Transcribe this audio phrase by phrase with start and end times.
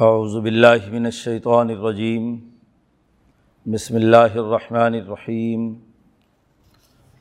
[0.00, 2.36] اعوذ باللہ من الشیطان الرجیم۔
[3.66, 5.74] بسم اللہ الرحمن الرحیم۔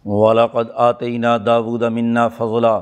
[0.06, 2.80] ولاقد آتینہ داود منا فضلا۔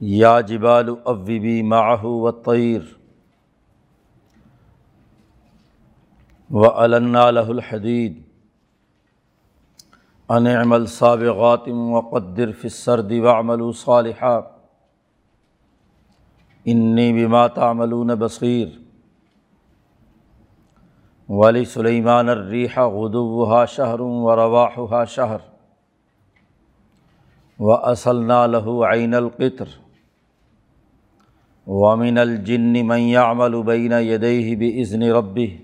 [0.00, 2.80] یا جبال اوبی معه والطیر
[6.50, 8.22] و علنا له الحدید
[10.28, 14.61] ان عمل سابغات وقدر فی السرد وعملوا صالحا۔
[16.64, 18.68] انی بما تعملون بصیر.
[21.28, 25.36] ولی سلیمان الریح غدوها شہر و رواحها شہر.
[27.58, 29.64] و اصلنا له عین القطر.
[31.66, 35.58] ومن الجن من يعمل بين يديه بإذن ربه.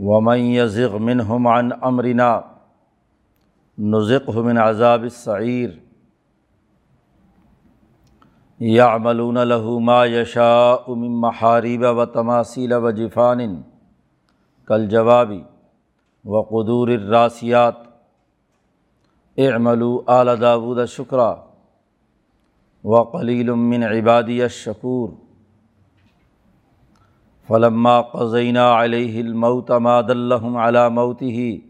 [0.00, 2.40] ومن يزغ منهم عن امرنا.
[3.78, 5.83] نزقه من عذاب السعیر.
[8.60, 13.64] یعملون له ما یشاء من محارب و تماثیل و جفان
[14.68, 15.44] کل جوابی
[16.24, 17.74] و قدور الراسیات
[19.36, 21.34] اعملوا آل داود شکرا
[22.84, 25.08] و قلیل من عبادی الشکور
[27.48, 31.60] فلما قزینہ علیہ الموت ما دلہم علی موته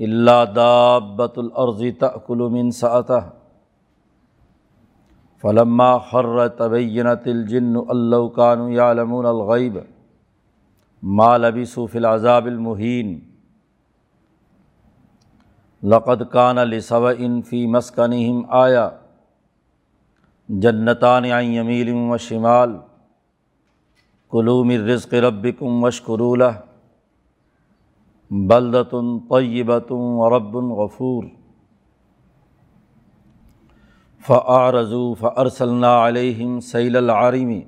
[0.00, 3.20] الا دابت الارض تأکل من سعتہ
[5.44, 9.76] فلما خر تبینت الجن اللہ کانو یعلمون الغیب
[11.02, 13.18] ما لبثوا فی العذاب المحین
[15.82, 18.88] لقد کان لسوئن فی مسکنہم آیا
[20.48, 22.76] جنتان عن یمیل و شمال
[24.30, 26.52] کلو من رزق ربکم وشکروا له
[28.30, 28.94] بلدۃ
[29.30, 31.24] طیبۃ ورب غفور
[34.28, 37.62] فعرضو فرسل علیہم سیل العارمی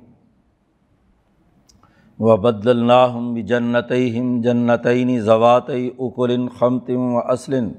[2.19, 7.73] و بد الناہم بجنتم جنتعین ضوات اکل خمتم و اسلن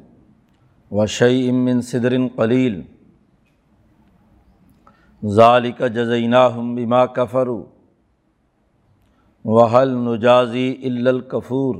[0.92, 2.82] و شعی امن صدر قلیل
[5.26, 7.64] ظالق جزیناہم بما کفرو
[9.45, 11.76] وحل نجازی الکفور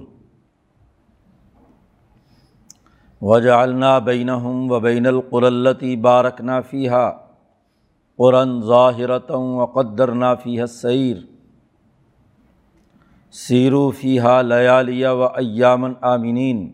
[3.22, 7.12] وجعلنا بینہم و بین القرلتی بارکنا فیحہ
[8.18, 11.18] قرآن ظاہرتم و قدر نافی سعیر
[13.32, 16.72] سیرو فیحہ لیالیہ و ایامن آمنین۔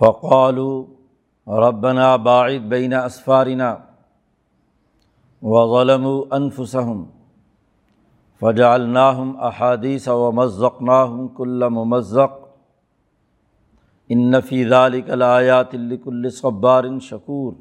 [0.00, 0.84] فقالو
[1.46, 3.76] ربنا باعد بین اسفارنا
[5.42, 7.02] و غلم و انفسم
[8.40, 12.41] فجعلناہم احادیث و مذقناہم کل ممزق۔
[14.08, 17.52] ان نفی ذالک الایات لکل صبار شکور۔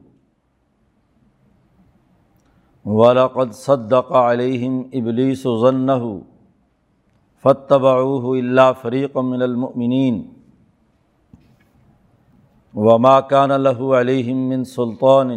[2.86, 6.20] ولقد صدق علیہم ابلیس ظنہ
[7.44, 10.24] فتبعوه الا فریق من المؤمنین۔
[12.74, 15.32] وما كان له عليهم من سلطان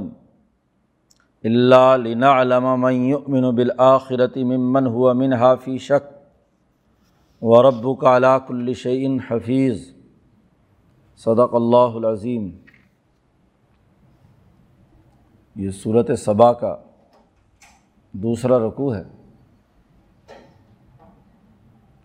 [1.45, 6.05] الا لنعلم من يؤمن بالآخرة ممن هو منها في شك
[7.43, 9.94] وربك على كل شيء حفيظ
[11.25, 12.51] صدق اللہ العظیم۔
[15.57, 16.77] یہ صورت صبا کا
[18.13, 19.03] دوسرا رقوع ہے۔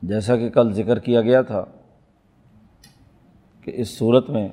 [0.01, 1.65] جیسا کہ کل ذکر کیا گیا تھا
[3.61, 4.49] کہ اس صورت میں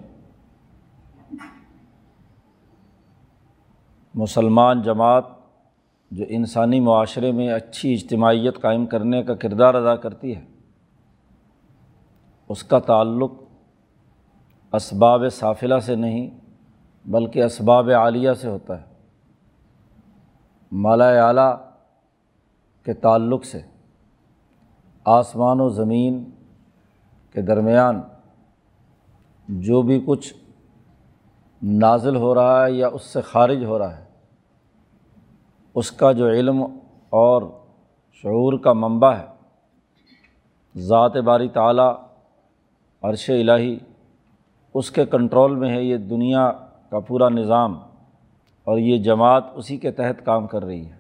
[4.15, 5.25] مسلمان جماعت
[6.11, 10.45] جو انسانی معاشرے میں اچھی اجتماعیت قائم کرنے کا کردار ادا کرتی ہے،
[12.49, 13.46] اس کا تعلق
[14.73, 16.31] اسباب صافلہ سے نہیں
[17.05, 18.87] بلکہ اسباب عالیہ سے ہوتا ہے۔
[20.73, 21.55] مالا اعلیٰ
[22.85, 23.61] کے تعلق سے
[25.05, 26.25] آسمان و زمین
[27.33, 28.01] کے درمیان
[29.49, 30.35] جو بھی کچھ
[31.63, 34.05] نازل ہو رہا ہے یا اس سے خارج ہو رہا ہے،
[35.75, 36.63] اس کا جو علم
[37.09, 37.43] اور
[38.13, 39.27] شعور کا منبع ہے،
[40.79, 41.95] ذات باری تعلیٰ
[43.03, 43.79] عرش الٰہی
[44.77, 46.51] اس کے کنٹرول میں ہے یہ دنیا
[46.91, 47.79] کا پورا نظام
[48.65, 50.97] اور یہ جماعت اسی کے تحت کام کر رہی ہے۔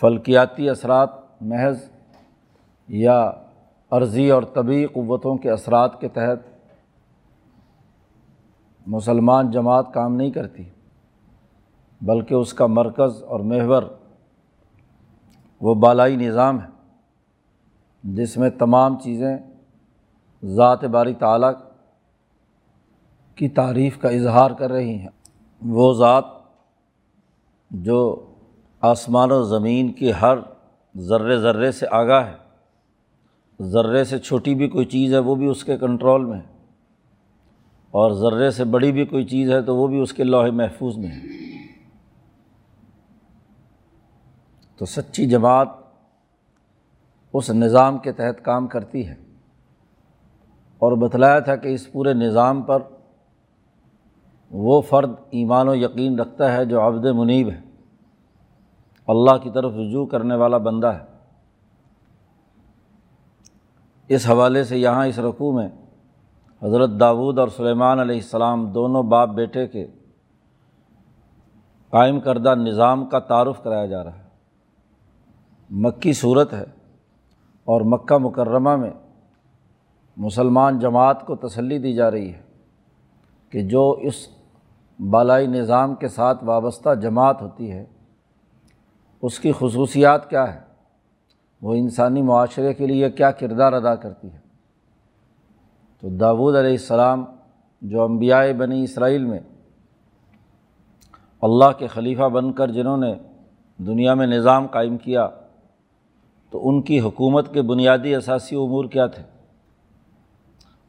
[0.00, 1.10] فلکیاتی اثرات،
[1.40, 1.90] محض
[2.88, 3.30] یا
[3.90, 6.46] عرضی اور طبی قوتوں کے اثرات کے تحت
[8.86, 10.64] مسلمان جماعت کام نہیں کرتی،
[12.00, 13.82] بلکہ اس کا مرکز اور محور
[15.60, 16.68] وہ بالائی نظام ہے،
[18.04, 19.36] جس میں تمام چیزیں
[20.42, 21.52] ذات باری تعلیٰ
[23.38, 25.08] کی تعریف کا اظہار کر رہی ہیں۔
[25.62, 26.24] وہ ذات
[27.70, 27.98] جو
[28.82, 30.38] آسمان و زمین کی ہر
[30.94, 32.36] ذرے ذرے سے آگاہ ہے،
[33.60, 36.56] ذرے سے چھوٹی بھی کوئی چیز ہے وہ بھی اس کے کنٹرول میں ہے،
[37.94, 40.96] اور ذرے سے بڑی بھی کوئی چیز ہے تو وہ بھی اس کے لوہے محفوظ
[40.96, 41.36] میں ہے۔
[44.76, 45.68] تو سچی جماعت
[47.34, 49.14] اس نظام کے تحت کام کرتی ہے۔
[50.78, 52.82] اور بتلایا تھا کہ اس پورے نظام پر
[54.50, 57.60] وہ فرد ایمان و یقین رکھتا ہے جو عبد منیب ہے۔
[59.06, 61.04] اللہ کی طرف رجوع کرنے والا بندہ ہے۔
[64.08, 65.68] اس حوالے سے یہاں اس رقوع میں
[66.62, 69.86] حضرت داود اور سلیمان علیہ السلام دونوں باپ بیٹے کے
[71.90, 74.28] قائم کردہ نظام کا تعارف کرایا جا رہا ہے۔
[75.70, 76.64] مکی صورت ہے
[77.64, 78.90] اور مکہ مکرمہ میں
[80.18, 82.42] مسلمان جماعت کو تسلی دی جا رہی ہے
[83.52, 84.26] کہ جو اس
[84.98, 87.84] بالائی نظام کے ساتھ وابستہ جماعت ہوتی ہے،
[89.22, 90.60] اس کی خصوصیات کیا ہے
[91.62, 94.38] وہ انسانی معاشرے کے لیے کیا کردار ادا کرتی ہے؟
[96.02, 97.24] تو داود علیہ السلام
[97.82, 99.40] جو انبیاء بنی اسرائیل میں
[101.42, 103.14] اللہ کے خلیفہ بن کر جنہوں نے
[103.78, 105.28] دنیا میں نظام قائم کیا،
[106.52, 109.22] تو ان کی حکومت کے بنیادی اثاثی امور کیا تھے؟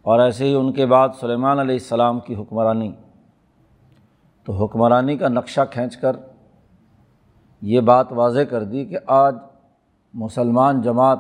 [0.01, 2.92] اور ایسے ہی ان کے بعد سلیمان علیہ السلام کی حکمرانی۔
[4.46, 6.16] تو حکمرانی کا نقشہ کھینچ کر
[7.62, 9.36] یہ بات واضح کر دی کہ آج
[10.13, 11.19] مسلمان جماعت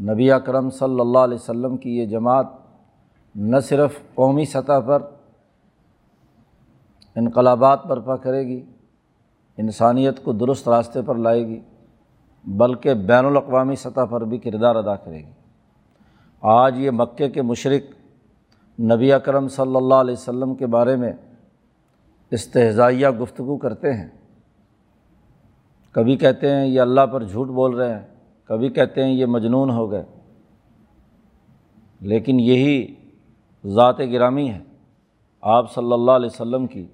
[0.00, 2.46] نبی اکرم صلی اللہ علیہ وسلم کی یہ جماعت
[3.34, 5.02] نہ صرف قومی سطح پر
[7.16, 8.64] انقلابات برپا کرے گی،
[9.56, 11.60] انسانیت کو درست راستے پر لائے گی،
[12.44, 15.32] بلکہ بین الاقوامی سطح پر بھی کردار ادا کرے گی۔
[16.48, 17.94] آج یہ مکے کے مشرق
[18.80, 21.12] نبی اکرم صلی اللہ علیہ وسلم کے بارے میں
[22.30, 24.08] استحضائیہ گفتگو کرتے ہیں۔
[25.92, 28.06] کبھی کہتے ہیں یہ اللہ پر جھوٹ بول رہے ہیں،
[28.44, 30.04] کبھی کہتے ہیں یہ مجنون ہو گئے۔
[32.00, 32.94] لیکن یہی
[33.66, 34.60] ذات گرامی ہے۔
[35.40, 36.86] آپ صلی اللہ علیہ وسلم کی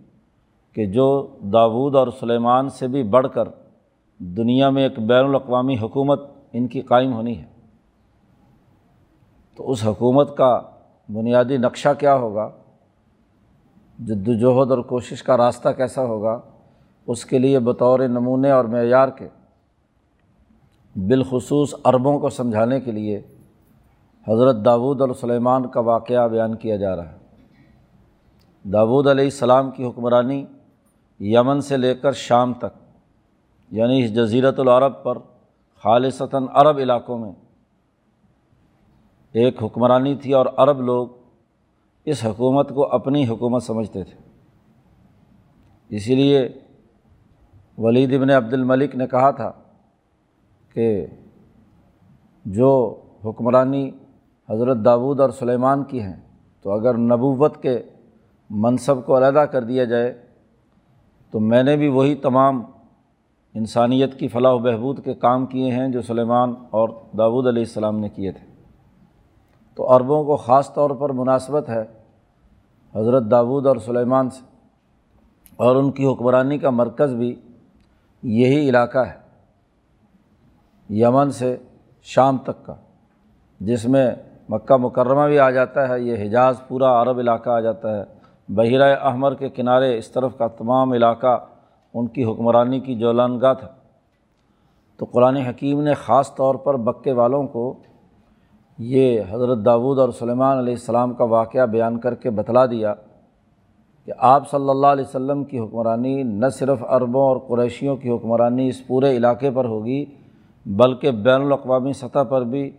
[0.74, 3.48] کہ جو داود اور سلیمان سے بھی بڑھ کر
[4.18, 6.22] دنیا میں ایک بین الاقوامی حکومت
[6.52, 7.51] ان کی قائم ہونی ہے۔
[9.56, 10.60] تو اس حکومت کا
[11.08, 12.50] بنیادی نقشہ کیا ہوگا؟
[13.98, 16.40] جد وجہد اور کوشش کا راستہ کیسا ہوگا؟
[17.06, 19.28] اس کے لیے بطور نمونے اور معیار کے،
[20.96, 23.20] بالخصوص عربوں کو سمجھانے کے لیے
[24.28, 27.16] حضرت داود اور سلیمان کا واقعہ بیان کیا جا رہا ہے۔
[28.62, 30.46] داود علیہ السلام کی حکمرانی
[31.20, 32.82] یمن سے لے کر شام تک
[33.70, 35.18] یعنی اس جزیرت العرب پر
[35.82, 37.32] خالصتاً عرب علاقوں میں
[39.32, 41.08] ایک حکمرانی تھی اور عرب لوگ
[42.04, 44.16] اس حکومت کو اپنی حکومت سمجھتے تھے۔
[45.88, 46.48] اسی لیے
[47.78, 49.52] ولید ابن عبد الملک نے کہا تھا
[50.74, 51.06] کہ
[52.44, 53.90] جو حکمرانی
[54.50, 56.16] حضرت داود اور سلیمان کی ہیں،
[56.62, 57.82] تو اگر نبوت کے
[58.50, 60.26] منصب کو علیحدہ کر دیا جائے،
[61.30, 62.62] تو میں نے بھی وہی تمام
[63.54, 66.88] انسانیت کی فلاح و بہبود کے کام کیے ہیں جو سلیمان اور
[67.18, 68.51] داود علیہ السلام نے کیے تھے۔
[69.74, 71.84] تو عربوں کو خاص طور پر مناسبت ہے
[72.94, 74.44] حضرت داود اور سلیمان سے
[75.56, 77.34] اور ان کی حکمرانی کا مرکز بھی
[78.22, 79.18] یہی علاقہ ہے،
[80.90, 81.56] یمن سے
[82.02, 82.74] شام تک کا،
[83.60, 84.10] جس میں
[84.48, 88.04] مکہ مکرمہ بھی آ جاتا ہے، یہ حجاز پورا عرب علاقہ آ جاتا ہے۔
[88.48, 91.46] بحیرۂ احمر کے کنارے اس طرف کا تمام علاقہ
[91.94, 93.68] ان کی حکمرانی کی جولانگاہ تھا۔
[94.96, 97.74] تو قرآن حکیم نے خاص طور پر بکے والوں کو
[98.84, 102.94] یہ حضرت داود اور سلیمان علیہ السلام کا واقعہ بیان کر کے بتلا دیا
[104.04, 108.68] کہ آپ صلی اللہ علیہ وسلم کی حکمرانی نہ صرف عربوں اور قریشیوں کی حکمرانی
[108.68, 110.04] اس پورے علاقے پر ہوگی،
[110.66, 112.70] بلکہ بین الاقوامی سطح پر بھی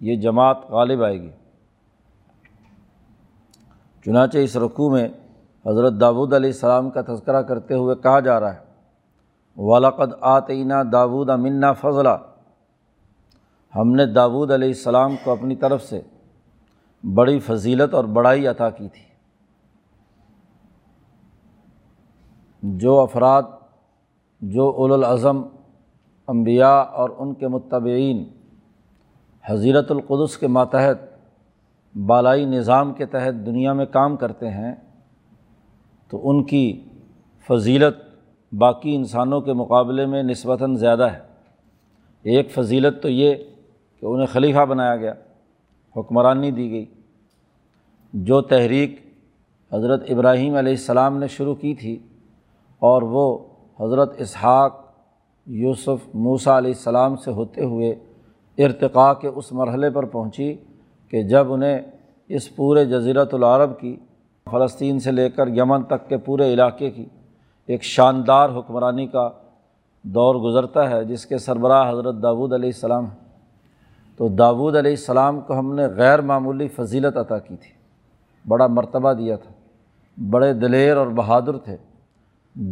[0.00, 1.30] یہ جماعت غالب آئے گی۔
[4.06, 5.08] چنانچہ اس رقوع میں
[5.66, 8.60] حضرت داود علیہ السلام کا تذکرہ کرتے ہوئے کہا جا رہا ہے
[9.56, 12.16] ولاقد آتینہ داود منا فضلہ
[13.76, 16.00] ہم نے داود علیہ السلام کو اپنی طرف سے
[17.14, 19.12] بڑی فضیلت اور بڑائی عطا کی تھی۔
[22.62, 23.42] جو افراد،
[24.40, 25.42] جو الاظم
[26.28, 28.24] انبیاء اور ان کے متبعین
[29.44, 30.98] حضیرت القدس کے ماتحت،
[31.96, 34.74] بالائی نظام کے تحت دنیا میں کام کرتے ہیں،
[36.08, 36.84] تو ان کی
[37.48, 37.94] فضیلت
[38.54, 41.20] باقی انسانوں کے مقابلے میں نسبتاً زیادہ ہے۔
[42.22, 43.34] ایک فضیلت تو یہ
[44.02, 45.12] کہ انہیں خلیفہ بنایا گیا،
[45.96, 46.84] حکمرانی دی گئی،
[48.14, 48.98] جو تحریک
[49.72, 51.94] حضرت ابراہیم علیہ السلام نے شروع کی تھی
[52.82, 53.26] اور وہ
[53.78, 54.80] حضرت اسحاق،
[55.46, 57.94] یوسف موسا علیہ السلام سے ہوتے ہوئے
[58.58, 60.54] ارتقاء کے اس مرحلے پر پہنچی
[61.12, 61.80] کہ جب انہیں
[62.30, 63.96] اس پورے جزیرت العرب کی،
[64.46, 67.04] فلسطین سے لے کر یمن تک کے پورے علاقے کی
[67.68, 69.28] ایک شاندار حکمرانی کا
[70.04, 73.06] دور گزرتا ہے، جس کے سربراہ حضرت داود علیہ السلام
[74.16, 77.70] تو داود علیہ السلام کو ہم نے غیر معمولی فضیلت عطا کی تھی۔
[78.48, 79.50] بڑا مرتبہ دیا تھا۔
[80.30, 81.76] بڑے دلیر اور بہادر تھے۔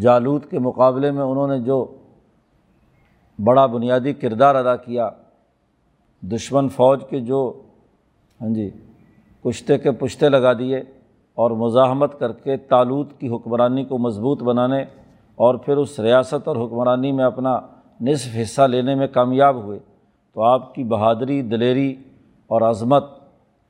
[0.01, 1.97] جالود کے مقابلے میں انہوں نے جو
[3.45, 5.11] بڑا بنیادی کردار ادا کیا،
[6.23, 7.63] دشمن فوج کے جو
[8.41, 8.71] ہاں جی
[9.45, 10.79] کشتے کے پشتے لگا دیے
[11.35, 14.85] اور مزاحمت کر کے تالوت کی حکمرانی کو مضبوط بنانے
[15.37, 17.61] اور پھر اس ریاست اور حکمرانی میں اپنا
[18.01, 19.79] نصف حصہ لینے میں کامیاب ہوئے۔
[20.35, 21.95] تو آپ کی بہادری، دلیری
[22.47, 23.05] اور عظمت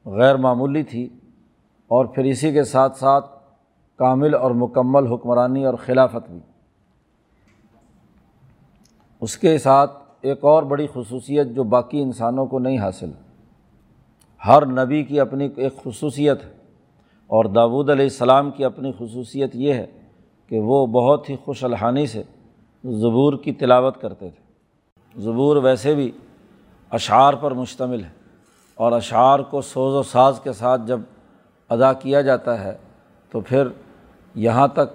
[0.06, 1.08] غیر معمولی تھی
[1.90, 3.26] اور پھر اسی کے ساتھ ساتھ
[3.98, 6.38] کامل اور مکمل حکمرانی اور خلافت بھی۔
[9.20, 9.90] اس کے ساتھ
[10.20, 13.10] ایک اور بڑی خصوصیت جو باقی انسانوں کو نہیں حاصل،
[14.46, 16.50] ہر نبی کی اپنی ایک خصوصیت ہے
[17.30, 19.86] اور داود علیہ السلام کی اپنی خصوصیت یہ ہے
[20.46, 22.22] کہ وہ بہت ہی خوش الحانی سے
[22.84, 26.10] زبور کی تلاوت کرتے تھے۔ زبور ویسے بھی
[26.90, 28.10] اشعار پر مشتمل ہے
[28.74, 31.00] اور اشعار کو سوز و ساز کے ساتھ جب
[31.68, 32.76] ادا کیا جاتا ہے
[33.30, 33.68] تو پھر
[34.34, 34.94] یہاں تک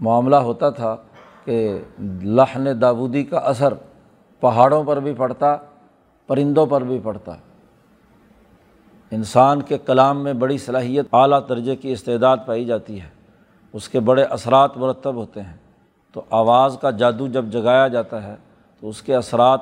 [0.00, 0.96] معاملہ ہوتا تھا
[1.44, 1.78] کہ
[2.22, 3.74] لحن داودی کا اثر
[4.40, 5.56] پہاڑوں پر بھی پڑتا،
[6.26, 7.32] پرندوں پر بھی پڑتا۔
[9.10, 13.08] انسان کے کلام میں بڑی صلاحیت اعلیٰ درجے کی استعداد پائی جاتی ہے،
[13.72, 15.56] اس کے بڑے اثرات مرتب ہوتے ہیں۔
[16.12, 18.34] تو آواز کا جادو جب جگایا جاتا ہے
[18.80, 19.60] تو اس کے اثرات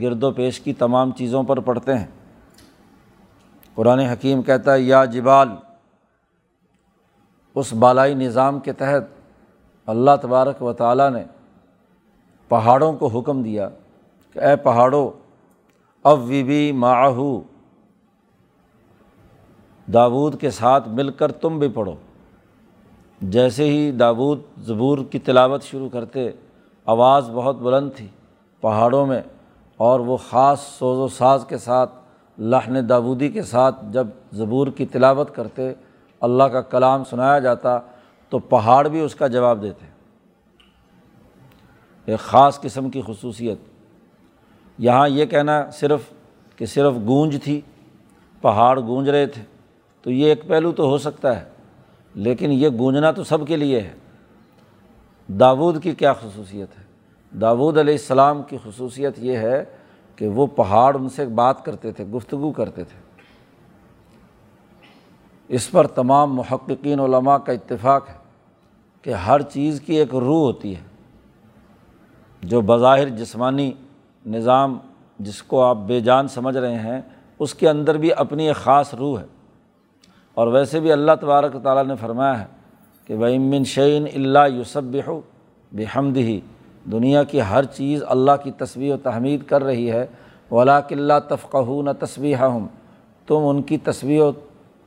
[0.00, 2.06] گرد و پیش کی تمام چیزوں پر پڑتے ہیں۔
[3.74, 5.48] قرآن حکیم کہتا ہے، یا جبال،
[7.54, 9.04] اس بالائی نظام کے تحت
[9.86, 11.24] اللہ تبارک و تعالیٰ نے
[12.48, 13.68] پہاڑوں کو حکم دیا
[14.32, 15.10] کہ اے پہاڑوں
[16.04, 17.42] اب وی بی معاہو
[19.92, 21.94] داود کے ساتھ مل کر تم بھی پڑھو۔
[23.20, 26.30] جیسے ہی داود زبور کی تلاوت شروع کرتے،
[26.86, 28.08] آواز بہت بلند تھی۔
[28.60, 29.22] پہاڑوں میں
[29.76, 31.92] اور وہ خاص سوز و ساز کے ساتھ
[32.38, 35.72] لہن داودی کے ساتھ جب زبور کی تلاوت کرتے،
[36.20, 37.78] اللہ کا کلام سنایا جاتا،
[38.28, 39.86] تو پہاڑ بھی اس کا جواب دیتے۔
[42.04, 43.58] ایک خاص قسم کی خصوصیت۔
[44.78, 46.00] یہاں یہ کہنا صرف
[46.56, 47.60] کہ صرف گونج تھی،
[48.40, 49.42] پہاڑ گونج رہے تھے۔
[50.02, 51.44] تو یہ ایک پہلو تو ہو سکتا ہے،
[52.14, 53.92] لیکن یہ گونجنا تو سب کے لیے ہے۔
[55.28, 56.85] داود کی کیا خصوصیت ہے؟
[57.40, 59.64] داود علیہ السلام کی خصوصیت یہ ہے
[60.16, 63.06] کہ وہ پہاڑ ان سے بات کرتے تھے، گفتگو کرتے تھے۔
[65.48, 68.14] اس پر تمام محققین علماء کا اتفاق ہے
[69.02, 70.80] کہ ہر چیز کی ایک روح ہوتی ہے۔
[72.42, 73.72] جو بظاہر جسمانی
[74.26, 74.78] نظام
[75.18, 77.00] جس کو آپ بے جان سمجھ رہے ہیں،
[77.38, 79.26] اس کے اندر بھی اپنی ایک خاص روح ہے۔
[80.34, 82.46] اور ویسے بھی اللہ تبارک تعالیٰ نے فرمایا ہے
[83.04, 84.96] کہ بھائی من شعین اللہ یوسب
[85.72, 86.40] بحمد ہی
[86.92, 90.06] دنیا کی ہر چیز اللہ کی تصویر و تحمید کر رہی ہے۔
[90.50, 92.66] ولا کلّہ تفقہ نہ تصویر ہم
[93.26, 94.32] تم ان کی تصویر و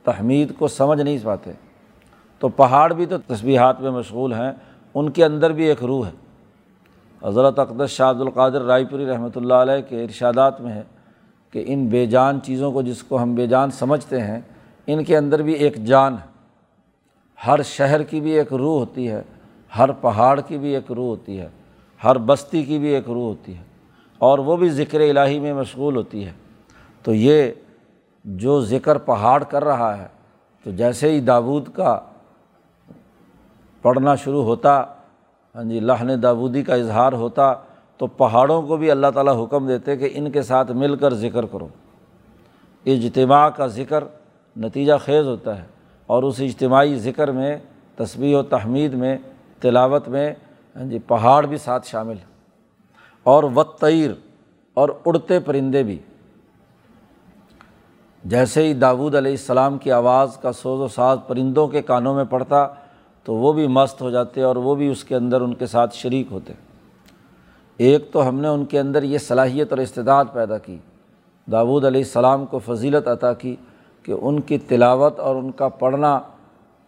[0.03, 1.51] تحمید کو سمجھ نہیں پاتے۔
[2.39, 4.51] تو پہاڑ بھی تو تصویحات میں مشغول ہیں،
[4.94, 6.12] ان کے اندر بھی ایک روح ہے۔
[7.24, 10.84] حضرت اقدس شاہ عبد القادر رائے پوری رحمۃ اللہ علیہ کے ارشادات میں ہے
[11.51, 14.39] کہ ان بے جان چیزوں کو جس کو ہم بے جان سمجھتے ہیں،
[14.88, 16.27] ان کے اندر بھی ایک جان ہے۔
[17.48, 19.22] ہر شہر کی بھی ایک روح ہوتی ہے،
[19.77, 21.48] ہر پہاڑ کی بھی ایک روح ہوتی ہے۔
[22.03, 23.63] ہر بستی کی بھی ایک روح ہوتی ہے
[24.22, 26.32] اور وہ بھی ذکر الہی میں مشغول ہوتی ہے
[27.06, 27.51] تو یہ
[28.25, 30.08] جو ذکر پہاڑ کر رہا ہے
[30.65, 32.00] تو جیسے ہی داود کا
[33.82, 34.84] پڑھنا شروع ہوتا
[35.56, 37.53] ہاں جی لہن داودی کا اظہار ہوتا،
[37.98, 41.46] تو پہاڑوں کو بھی اللہ تعالیٰ حکم دیتے کہ ان کے ساتھ مل کر ذکر
[41.46, 41.68] کرو۔
[42.86, 44.03] اجتماع کا ذکر
[44.56, 45.65] نتیجہ خیز ہوتا ہے
[46.10, 47.56] اور اس اجتماعی ذکر میں
[47.96, 49.18] تصویر و تحمید میں،
[49.60, 50.34] تلاوت میں
[50.79, 52.15] ہاں جی پہاڑ بھی ساتھ شامل
[53.24, 54.12] اور وطیر
[54.74, 55.98] اور اڑتے پرندے بھی۔
[58.24, 62.24] جیسے ہی داود علیہ السلام کی آواز کا سوز و ساز پرندوں کے کانوں میں
[62.24, 62.67] پڑتا،
[63.24, 65.95] تو وہ بھی مست ہو جاتے اور وہ بھی اس کے اندر ان کے ساتھ
[65.95, 66.53] شریک ہوتے۔
[67.77, 70.77] ایک تو ہم نے ان کے اندر یہ صلاحیت اور استداد پیدا کی۔
[71.51, 73.55] داود علیہ السلام کو فضیلت عطا کی
[74.03, 76.19] کہ ان کی تلاوت اور ان کا پڑھنا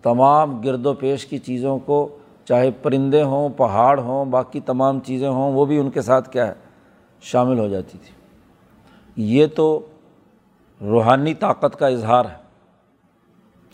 [0.01, 2.17] تمام گرد و پیش کی چیزوں کو
[2.51, 6.47] چاہے پرندے ہوں، پہاڑ ہوں، باقی تمام چیزیں ہوں، وہ بھی ان کے ساتھ کیا
[6.47, 6.53] ہے،
[7.21, 8.13] شامل ہو جاتی تھی۔
[9.15, 9.85] یہ تو
[10.81, 12.35] روحانی طاقت کا اظہار ہے۔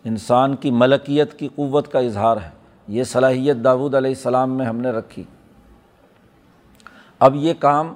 [0.03, 2.49] انسان کی ملکیت کی قوت کا اظہار ہے۔
[2.87, 5.23] یہ صلاحیت داود علیہ السلام میں ہم نے رکھی۔
[7.19, 7.95] اب یہ کام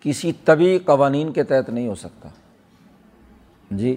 [0.00, 2.28] کسی طبی قوانین کے تحت نہیں ہو سکتا۔
[3.70, 3.96] جی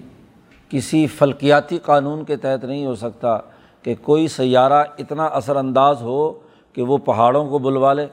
[0.68, 3.38] کسی فلکیاتی قانون کے تحت نہیں ہو سکتا۔
[3.82, 6.32] کہ کوئی سیارہ اتنا اثر انداز ہو
[6.72, 8.06] کہ وہ پہاڑوں کو بلوا لے۔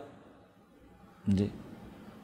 [1.28, 1.48] جی۔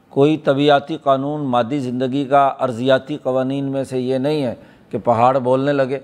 [0.08, 4.54] کوئی طبیعتی قانون مادی زندگی کا ارضیاتی قوانین میں سے یہ نہیں ہے
[4.90, 5.98] کہ پہاڑ بولنے لگے۔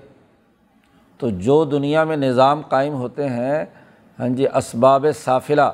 [1.17, 3.65] تو جو دنیا میں نظام قائم ہوتے ہیں
[4.19, 5.71] ہاں جی اسباب صافلہ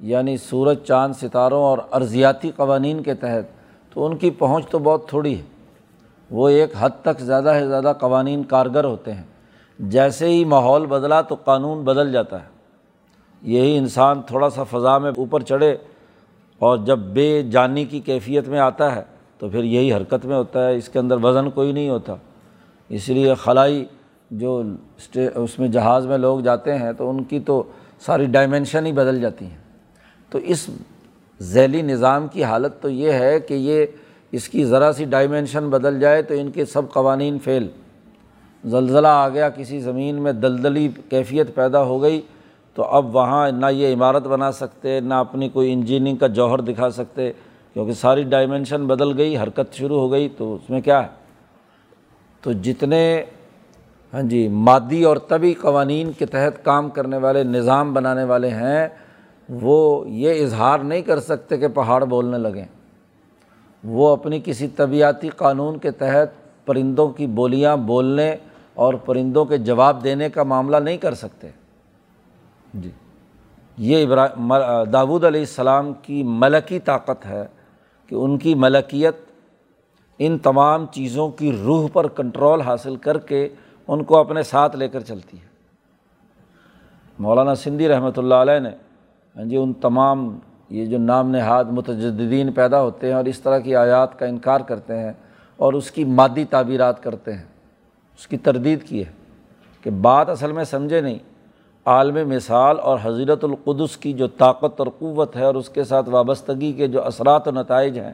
[0.00, 3.44] یعنی سورج، چاند، ستاروں اور ارضیاتی قوانین کے تحت،
[3.94, 5.42] تو ان کی پہنچ تو بہت تھوڑی ہے۔
[6.30, 9.22] وہ ایک حد تک زیادہ سے زیادہ قوانین کارگر ہوتے ہیں۔
[9.78, 12.48] جیسے ہی ماحول بدلا تو قانون بدل جاتا ہے۔
[13.42, 15.76] یہی انسان تھوڑا سا فضا میں اوپر چڑھے
[16.58, 19.02] اور جب بے جانی کی کیفیت میں آتا ہے
[19.38, 22.14] تو پھر یہی حرکت میں ہوتا ہے، اس کے اندر وزن کوئی نہیں ہوتا۔
[22.88, 23.84] اس لیے خلائی
[24.30, 24.62] جو
[25.34, 27.62] اس میں جہاز میں لوگ جاتے ہیں تو ان کی تو
[28.00, 29.58] ساری ڈائمینشن ہی بدل جاتی ہیں۔
[30.30, 30.70] تو اس
[31.40, 33.86] ذیلی نظام کی حالت تو یہ ہے کہ یہ
[34.32, 37.68] اس کی ذرا سی ڈائمینشن بدل جائے تو ان کے سب قوانین فیل
[38.64, 42.20] زلزلہ آ گیا، کسی زمین میں دلدلی کیفیت پیدا ہو گئی،
[42.74, 46.90] تو اب وہاں نہ یہ عمارت بنا سکتے، نہ اپنی کوئی انجینئرنگ کا جوہر دکھا
[46.90, 47.32] سکتے،
[47.72, 51.08] کیونکہ ساری ڈائمینشن بدل گئی، حرکت شروع ہو گئی، تو اس میں کیا ہے؟
[52.40, 53.24] تو جتنے
[54.14, 58.88] ہاں جی مادی اور طبی قوانین کے تحت کام کرنے والے، نظام بنانے والے ہیں،
[59.48, 62.64] وہ یہ اظہار نہیں کر سکتے کہ پہاڑ بولنے لگیں۔
[63.84, 66.26] وہ اپنی کسی طبیعتی قانون کے تحت
[66.66, 68.36] پرندوں کی بولیاں بولنے
[68.74, 71.50] اور پرندوں کے جواب دینے کا معاملہ نہیں کر سکتے۔
[72.74, 72.90] جی۔
[73.78, 77.46] یہ ابرا داود علیہ السلام کی ملکی طاقت ہے
[78.06, 79.14] کہ ان کی ملکیت
[80.18, 83.48] ان تمام چیزوں کی روح پر کنٹرول حاصل کر کے
[83.88, 85.46] ان کو اپنے ساتھ لے کر چلتی ہے۔
[87.18, 88.70] مولانا سندھی رحمۃ اللہ علیہ نے
[89.36, 90.38] ہاں جی ان تمام
[90.70, 94.60] یہ جو نام نہاد متجدین پیدا ہوتے ہیں اور اس طرح کی آیات کا انکار
[94.60, 95.12] کرتے ہیں
[95.56, 97.53] اور اس کی مادی تعبیرات کرتے ہیں۔
[98.18, 99.12] اس کی تردید کی ہے
[99.80, 101.18] کہ بات اصل میں سمجھے نہیں۔
[101.84, 106.08] عالم مثال اور حضرت القدس کی جو طاقت اور قوت ہے اور اس کے ساتھ
[106.08, 108.12] وابستگی کے جو اثرات و نتائج ہیں،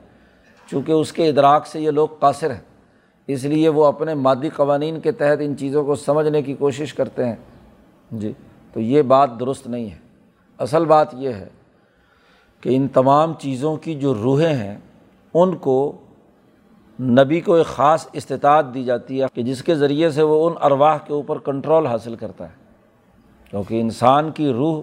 [0.67, 2.61] چونکہ اس کے ادراک سے یہ لوگ قاصر ہیں،
[3.27, 7.25] اس لیے وہ اپنے مادی قوانین کے تحت ان چیزوں کو سمجھنے کی کوشش کرتے
[7.25, 7.37] ہیں۔
[8.13, 8.33] جی
[8.73, 9.99] تو یہ بات درست نہیں ہے۔
[10.59, 11.49] اصل بات یہ ہے
[12.61, 14.79] کہ ان تمام چیزوں کی جو روحیں ہیں،
[15.35, 15.97] ان کو
[17.01, 20.55] نبی کو ایک خاص استطاعت دی جاتی ہے کہ جس کے ذریعے سے وہ ان
[20.63, 22.55] ارواح کے اوپر کنٹرول حاصل کرتا ہے۔
[23.51, 24.83] کیونکہ انسان کی روح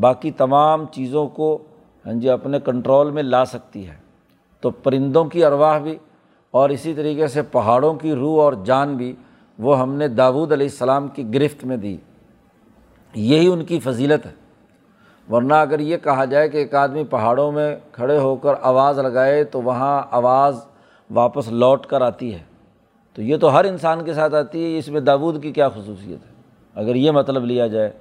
[0.00, 1.58] باقی تمام چیزوں کو
[2.06, 3.94] ہاں جی اپنے کنٹرول میں لا سکتی ہے۔
[4.60, 5.98] تو پرندوں کی ارواح بھی
[6.50, 9.14] اور اسی طریقے سے پہاڑوں کی روح اور جان بھی
[9.58, 11.96] وہ ہم نے داود علیہ السلام کی گرفت میں دی۔
[13.14, 14.32] یہی ان کی فضیلت ہے۔
[15.32, 19.44] ورنہ اگر یہ کہا جائے کہ ایک آدمی پہاڑوں میں کھڑے ہو کر آواز لگائے
[19.44, 20.64] تو وہاں آواز
[21.14, 22.38] واپس لوٹ کر آتی ہے۔
[23.14, 26.26] تو یہ تو ہر انسان کے ساتھ آتی ہے، اس میں داود کی کیا خصوصیت
[26.26, 26.32] ہے؟
[26.74, 27.92] اگر یہ مطلب لیا جائے۔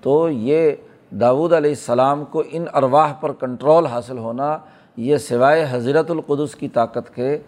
[0.00, 0.70] تو یہ
[1.10, 4.58] داود علیہ السلام کو ان ارواح پر کنٹرول حاصل ہونا،
[4.96, 7.38] یہ سوائے حضرت القدس کی طاقت کے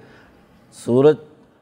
[0.72, 1.16] سورج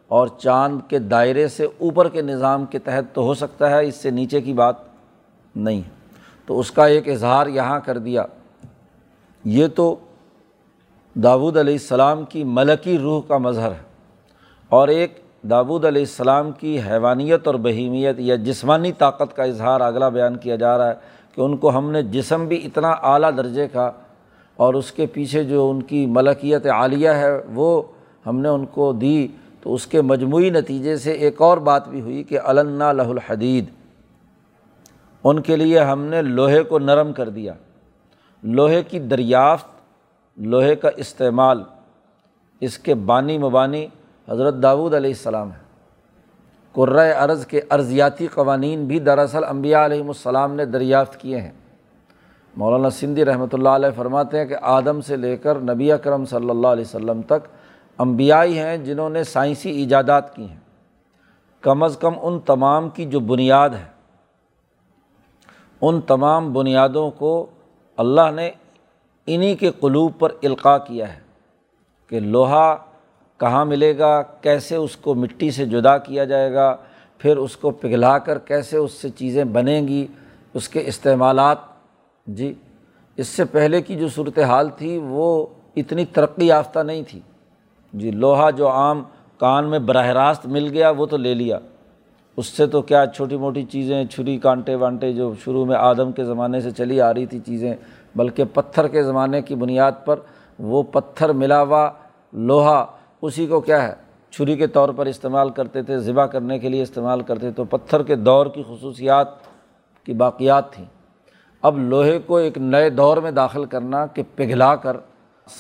[0.09, 3.94] اور چاند کے دائرے سے اوپر کے نظام کے تحت تو ہو سکتا ہے، اس
[3.94, 4.77] سے نیچے کی بات
[5.57, 5.83] نہیں۔
[6.47, 8.25] تو اس کا ایک اظہار یہاں کر دیا۔
[9.44, 9.97] یہ تو
[11.22, 13.83] داود علیہ السلام کی ملکی روح کا مظہر ہے
[14.68, 20.09] اور ایک داود علیہ السلام کی حیوانیت اور بہیمیت یا جسمانی طاقت کا اظہار اگلا
[20.09, 20.94] بیان کیا جا رہا ہے
[21.35, 23.90] کہ ان کو ہم نے جسم بھی اتنا اعلیٰ درجے کا
[24.57, 27.83] اور اس کے پیچھے جو ان کی ملکیت عالیہ ہے وہ
[28.26, 29.26] ہم نے ان کو دی
[29.62, 33.64] تو اس کے مجموعی نتیجے سے ایک اور بات بھی ہوئی کہ علنا لہ الحدید،
[35.24, 37.52] ان کے لیے ہم نے لوہے کو نرم کر دیا۔
[38.42, 39.78] لوہے کی دریافت
[40.38, 41.62] لوہے کا استعمال
[42.61, 43.87] اس کے بانی مبانی
[44.29, 45.66] حضرت داود علیہ السلام ہے۔
[46.72, 51.53] قرۂۂ ارض کے ارضیاتی قوانین بھی دراصل انبیاء علیہم السلام نے دریافت کیے ہیں۔
[52.57, 56.51] مولانا سندھی رحمۃ اللہ علیہ فرماتے ہیں کہ آدم سے لے کر نبی اکرم صلی
[56.51, 57.48] اللہ علیہ وسلم تک
[57.98, 60.61] انبیائی ہیں جنہوں نے سائنسی ایجادات کی ہیں۔
[61.61, 63.85] کم از کم ان تمام کی جو بنیاد ہے،
[65.81, 67.46] ان تمام بنیادوں کو
[67.96, 68.51] اللہ نے
[69.35, 71.21] انہیں کے قلوب پر القاع کیا ہے
[72.09, 72.77] کہ لوہا
[73.38, 76.77] کہاں ملے گا، کیسے اس کو مٹی سے جدا کیا جائے گا،
[77.19, 80.07] پھر اس کو پگھلا کر کیسے اس سے چیزیں بنیں گی،
[80.55, 81.59] اس کے استعمالات۔
[82.27, 82.55] جی
[83.17, 87.21] اس سے پہلے کی جو صورت حال تھی وہ اتنی ترقی یافتہ نہیں تھی۔
[87.93, 89.03] جی لوہا جو عام
[89.38, 91.59] کان میں براہ راست مل گیا، وہ تو لے لیا۔
[92.37, 96.25] اس سے تو کیا چھوٹی موٹی چیزیں، چھری کانٹے وانٹے جو شروع میں آدم کے
[96.25, 97.75] زمانے سے چلی آ رہی تھی چیزیں
[98.16, 100.21] بلکہ پتھر کے زمانے کی بنیاد پر
[100.59, 101.90] وہ پتھر ملا ہوا
[102.33, 102.87] لوہا،
[103.23, 103.94] اسی کو کیا ہے،
[104.31, 108.03] چھری کے طور پر استعمال کرتے تھے، ذبح کرنے کے لیے استعمال کرتے تو پتھر
[108.03, 109.29] کے دور کی خصوصیات
[110.05, 110.85] کی باقیات تھیں۔
[111.62, 114.97] اب لوہے کو ایک نئے دور میں داخل کرنا، کہ پگھلا کر،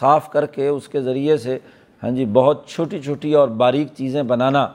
[0.00, 1.58] صاف کر کے اس کے ذریعے سے
[2.02, 4.68] ہاں جی بہت چھوٹی چھوٹی اور باریک چیزیں بنانا۔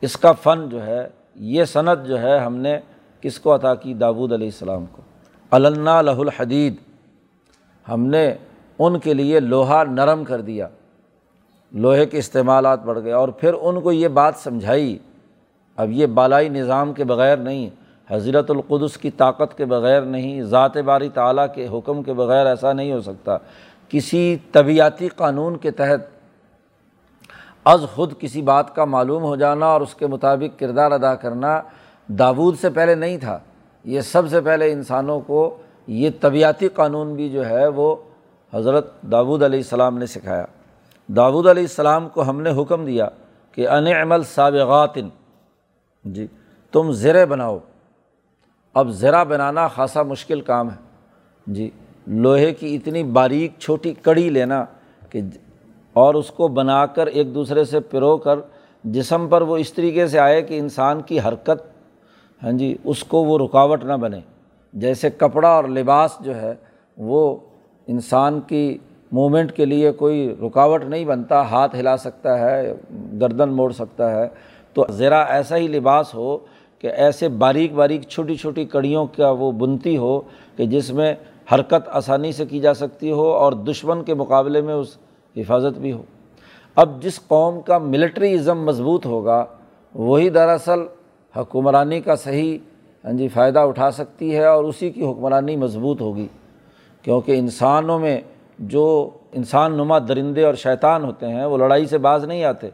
[0.00, 2.78] اس کا فن جو ہے، یہ صنعت جو ہے، ہم نے
[3.20, 5.02] کس کو عطا کی؟ داود علیہ السلام کو۔
[5.54, 6.74] علنا لہ الحدید۔
[7.88, 8.34] ہم نے
[8.78, 10.68] ان کے لیے لوہا نرم کر دیا۔
[11.72, 14.98] لوہے کے استعمالات بڑھ گئے اور پھر ان کو یہ بات سمجھائی۔
[15.76, 17.70] اب یہ بالائی نظام کے بغیر نہیں،
[18.10, 22.72] حضرت القدس کی طاقت کے بغیر نہیں، ذات باری تعلیٰ کے حکم کے بغیر ایسا
[22.72, 23.36] نہیں ہو سکتا۔
[23.88, 26.00] کسی طبیعتی قانون کے تحت
[27.64, 31.62] از خود کسی بات کا معلوم ہو جانا اور اس کے مطابق کردار ادا کرنا
[32.06, 33.38] داود سے پہلے نہیں تھا۔
[33.84, 37.96] یہ سب سے پہلے انسانوں کو یہ طبیعتی قانون بھی جو ہے وہ
[38.54, 40.44] حضرت داود علیہ السلام نے سکھایا۔
[41.08, 43.08] داود علیہ السلام کو ہم نے حکم دیا
[43.52, 45.08] کہ ان عمل سابغاتن۔
[46.04, 46.26] جی
[46.72, 47.58] تم زرے بناؤ۔
[48.74, 50.76] اب زرا بنانا خاصا مشکل کام ہے۔
[51.46, 51.70] جی
[52.06, 54.64] لوہے کی اتنی باریک چھوٹی کڑی لینا
[55.10, 55.20] کہ
[55.92, 58.38] اور اس کو بنا کر ایک دوسرے سے پرو کر
[58.84, 61.73] جسم پر وہ اس طریقے سے آئے کہ انسان کی حرکت
[62.44, 64.20] ہاں جی اس کو وہ رکاوٹ نہ بنے۔
[64.72, 66.54] جیسے کپڑا اور لباس جو ہے،
[66.96, 67.36] وہ
[67.86, 68.78] انسان کی
[69.12, 72.74] مومنٹ کے لیے کوئی رکاوٹ نہیں بنتا، ہاتھ ہلا سکتا ہے،
[73.20, 74.28] گردن موڑ سکتا ہے۔
[74.74, 76.38] تو ذرا ایسا ہی لباس ہو
[76.78, 80.20] کہ ایسے باریک باریک چھوٹی چھوٹی کڑیوں کا وہ بنتی ہو
[80.56, 81.14] کہ جس میں
[81.52, 84.96] حرکت آسانی سے کی جا سکتی ہو اور دشمن کے مقابلے میں اس
[85.36, 86.02] حفاظت بھی ہو۔
[86.76, 89.44] اب جس قوم کا ملٹری ازم مضبوط ہوگا،
[89.94, 90.80] وہی دراصل
[91.36, 92.58] حکمرانی کا صحیح
[93.04, 96.28] ہاں جی فائدہ اٹھا سکتی ہے اور اسی کی حکمرانی مضبوط ہوگی۔
[97.02, 98.20] کیونکہ انسانوں میں
[98.58, 102.68] جو انسان نما درندے اور شیطان ہوتے ہیں، وہ لڑائی سے باز نہیں آتے۔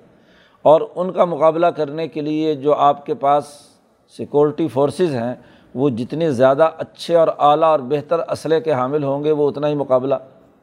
[0.63, 3.45] اور ان کا مقابلہ کرنے کے لیے جو آپ کے پاس
[4.17, 5.35] سیکورٹی فورسز ہیں،
[5.75, 9.69] وہ جتنے زیادہ اچھے اور اعلیٰ اور بہتر اسلحے کے حامل ہوں گے، وہ اتنا
[9.69, 10.15] ہی مقابلہ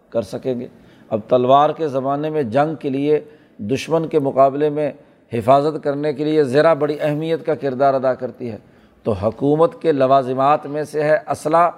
[0.09, 0.67] کر سکیں گے۔
[1.09, 3.19] اب تلوار کے زمانے میں جنگ کے لیے،
[3.57, 4.91] دشمن کے مقابلے میں
[5.33, 8.57] حفاظت کرنے کے لیے ذرا بڑی اہمیت کا کردار ادا کرتی ہے۔
[9.03, 11.69] تو حکومت کے لوازمات میں سے ہے اسلحہ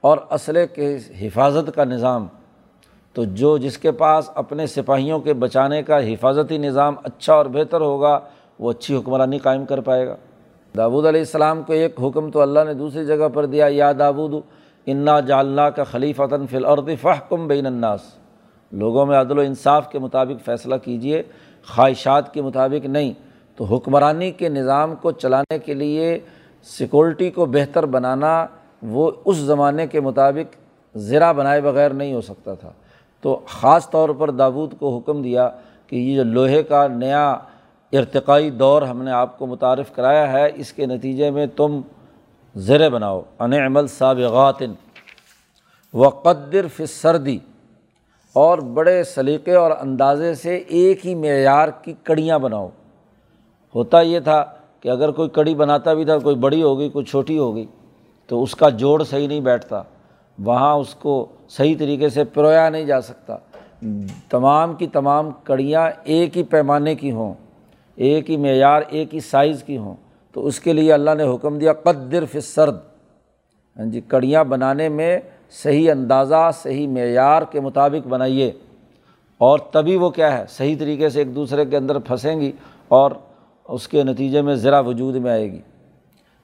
[0.00, 2.26] اور اسلحے کے حفاظت کا نظام۔
[3.12, 7.80] تو جو جس کے پاس اپنے سپاہیوں کے بچانے کا حفاظتی نظام اچھا اور بہتر
[7.80, 8.20] ہوگا،
[8.58, 10.16] وہ اچھی حکمرانی قائم کر پائے گا۔
[10.76, 14.34] داود علیہ السلام کو ایک حکم تو اللہ نے دوسری جگہ پر دیا، یا داود
[14.86, 18.00] انا جاللہ کا خلیفتاً فی الارض فحکم بین الناس۔
[18.72, 21.22] لوگوں میں عدل و انصاف کے مطابق فیصلہ کیجیے
[21.68, 23.12] خواہشات کے مطابق نہیں،
[23.56, 26.18] تو حکمرانی کے نظام کو چلانے کے لیے
[26.62, 28.46] سیکورٹی کو بہتر بنانا
[28.82, 30.56] وہ اس زمانے کے مطابق
[30.96, 32.72] زرا بنائے بغیر نہیں ہو سکتا تھا۔
[33.20, 35.48] تو خاص طور پر داود کو حکم دیا
[35.86, 37.30] کہ یہ جو لوہے کا نیا
[37.92, 41.80] ارتقائی دور ہم نے آپ کو متعارف کرایا ہے، اس کے نتیجے میں تم
[42.56, 44.72] زر بناؤ۔ ان عمل سابغاتن
[45.94, 47.38] و قدر سردی
[48.36, 52.68] اور بڑے سلیقے اور اندازے سے ایک ہی معیار کی کڑیاں بناؤ۔
[53.74, 54.44] ہوتا یہ تھا
[54.80, 57.66] کہ اگر کوئی کڑی بناتا بھی تھا، کوئی بڑی ہو گئی کوئی چھوٹی ہو گئی
[58.26, 59.82] تو اس کا جوڑ صحیح نہیں بیٹھتا۔
[60.38, 63.36] وہاں اس کو صحیح طریقے سے پرویا نہیں جا سکتا۔
[64.30, 67.34] تمام کی تمام کڑیاں ایک ہی پیمانے کی ہوں،
[67.96, 69.94] ایک ہی معیار، ایک ہی سائز کی ہوں۔
[70.32, 72.76] تو اس کے لیے اللہ نے حکم دیا، قدر سرد
[73.76, 75.18] ہاں جی کڑیاں بنانے میں
[75.50, 78.52] صحیح اندازہ، صحیح معیار کے مطابق بنائیے۔
[79.38, 82.52] اور تبھی وہ کیا ہے، صحیح طریقے سے ایک دوسرے کے اندر پھنسیں گی
[82.88, 83.10] اور
[83.64, 85.60] اس کے نتیجے میں ذرا وجود میں آئے گی۔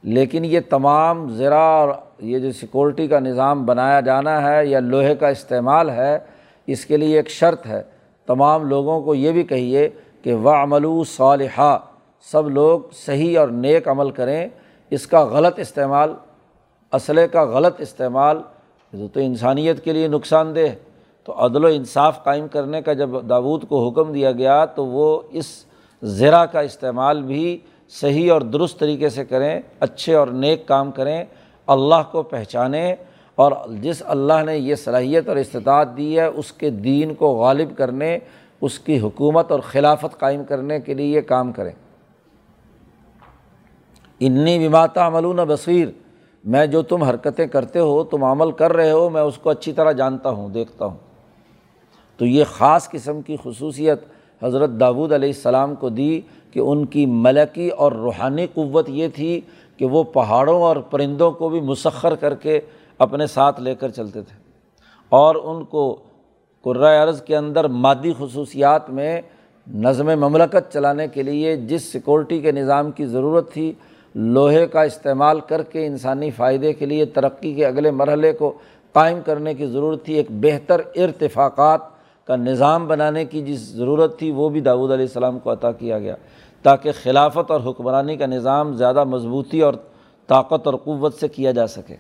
[0.02, 1.88] لیکن یہ تمام ذرا اور
[2.18, 6.18] یہ جو سیکورٹی کا نظام بنایا جانا ہے یا لوہے کا استعمال ہے،
[6.66, 7.82] اس کے لیے ایک شرط ہے۔
[8.26, 9.88] تمام لوگوں کو یہ بھی کہیے
[10.22, 11.78] کہ و عملو صالحہ
[12.20, 14.48] سب لوگ صحیح اور نیک عمل کریں۔
[14.90, 16.14] اس کا غلط استعمال
[16.92, 18.42] اسلحے کا غلط استعمال
[18.92, 20.74] تو انسانیت کے لیے نقصان دہ
[21.24, 25.20] تو عدل و انصاف قائم کرنے کا جب داود کو حکم دیا گیا تو وہ
[25.30, 25.64] اس
[26.02, 31.24] زرا کا استعمال بھی صحیح اور درست طریقے سے کریں، اچھے اور نیک کام کریں،
[31.66, 32.94] اللہ کو پہچانیں
[33.34, 37.76] اور جس اللہ نے یہ صلاحیت اور استطاعت دی ہے، اس کے دین کو غالب
[37.76, 38.18] کرنے،
[38.60, 41.72] اس کی حکومت اور خلافت قائم کرنے کے لیے یہ کام کریں۔
[44.20, 45.88] انی بماتا عملون بصیر۔
[46.44, 49.72] میں جو تم حرکتیں کرتے ہو، تم عمل کر رہے ہو، میں اس کو اچھی
[49.72, 50.96] طرح جانتا ہوں، دیکھتا ہوں۔
[52.16, 54.00] تو یہ خاص قسم کی خصوصیت
[54.42, 59.40] حضرت داود علیہ السلام کو دی کہ ان کی ملکی اور روحانی قوت یہ تھی
[59.76, 62.60] کہ وہ پہاڑوں اور پرندوں کو بھی مسخر کر کے
[62.98, 64.42] اپنے ساتھ لے کر چلتے تھے۔
[65.08, 65.96] اور ان کو
[66.62, 69.20] قرۂۂ عرض کے اندر مادی خصوصیات میں
[69.74, 73.72] نظم مملکت چلانے کے لیے جس سیکورٹی کے نظام کی ضرورت تھی
[74.14, 78.52] لوہے کا استعمال کر کے انسانی فائدے کے لیے ترقی کے اگلے مرحلے کو
[78.92, 81.80] قائم کرنے کی ضرورت تھی، ایک بہتر ارتفاقات
[82.26, 85.98] کا نظام بنانے کی جس ضرورت تھی، وہ بھی داود علیہ السلام کو عطا کیا
[85.98, 86.14] گیا۔
[86.62, 89.74] تاکہ خلافت اور حکمرانی کا نظام زیادہ مضبوطی اور
[90.26, 91.96] طاقت اور قوت سے کیا جا سکے۔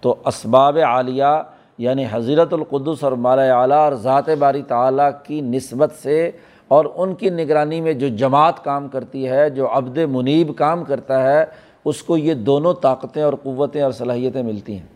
[0.00, 1.42] تو اسباب عالیہ
[1.78, 6.30] یعنی حضرت القدس اور مالا اعلیٰ اور ذات باری تعلیٰ کی نسبت سے
[6.68, 11.22] اور ان کی نگرانی میں جو جماعت کام کرتی ہے، جو عبد منیب کام کرتا
[11.22, 11.44] ہے،
[11.84, 14.86] اس کو یہ دونوں طاقتیں اور قوتیں اور صلاحیتیں ملتی ہیں۔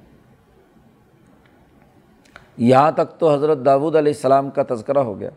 [2.56, 5.30] یہاں تک تو حضرت داود علیہ السلام کا تذکرہ ہو گیا۔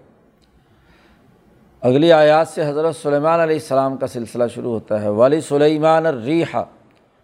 [1.81, 6.63] اگلی آیات سے حضرت سلیمان علیہ السلام کا سلسلہ شروع ہوتا ہے۔ ولی سلیمان الریحا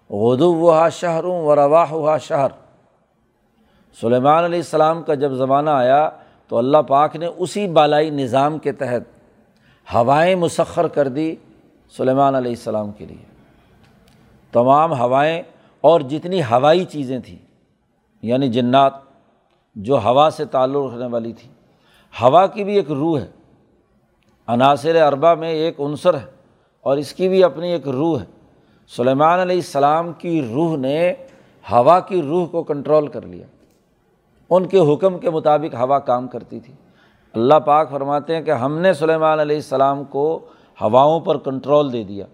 [0.10, 2.48] غدو وہا شہروں و روا ہوا شہر۔
[4.02, 6.10] سلیمان علیہ السلام کا جب زمانہ آیا
[6.52, 9.04] تو اللہ پاک نے اسی بالائی نظام کے تحت
[9.88, 11.34] ہوائیں مسخر کر دی
[11.94, 13.26] سلیمان علیہ السلام کے لیے۔
[14.54, 15.42] تمام ہوائیں
[15.84, 17.38] اور جتنی ہوائی چیزیں تھیں
[18.24, 18.94] یعنی جنات،
[19.76, 21.50] جو ہوا سے تعلق رکھنے والی تھی
[22.14, 23.28] ہوا کی بھی ایک روح ہے،
[24.48, 26.26] عناصر اربا میں ایک عنصر ہے،
[26.86, 28.26] اور اس کی بھی اپنی ایک روح ہے۔
[28.92, 31.14] سلیمان علیہ السلام کی روح نے
[31.66, 33.46] ہوا کی روح کو کنٹرول کر لیا۔
[34.50, 36.74] ان کے حکم کے مطابق ہوا کام کرتی تھی۔
[37.34, 40.40] اللہ پاک فرماتے ہیں کہ ہم نے سلیمان علیہ السلام کو
[40.82, 42.26] ہواؤں پر کنٹرول دے دیا۔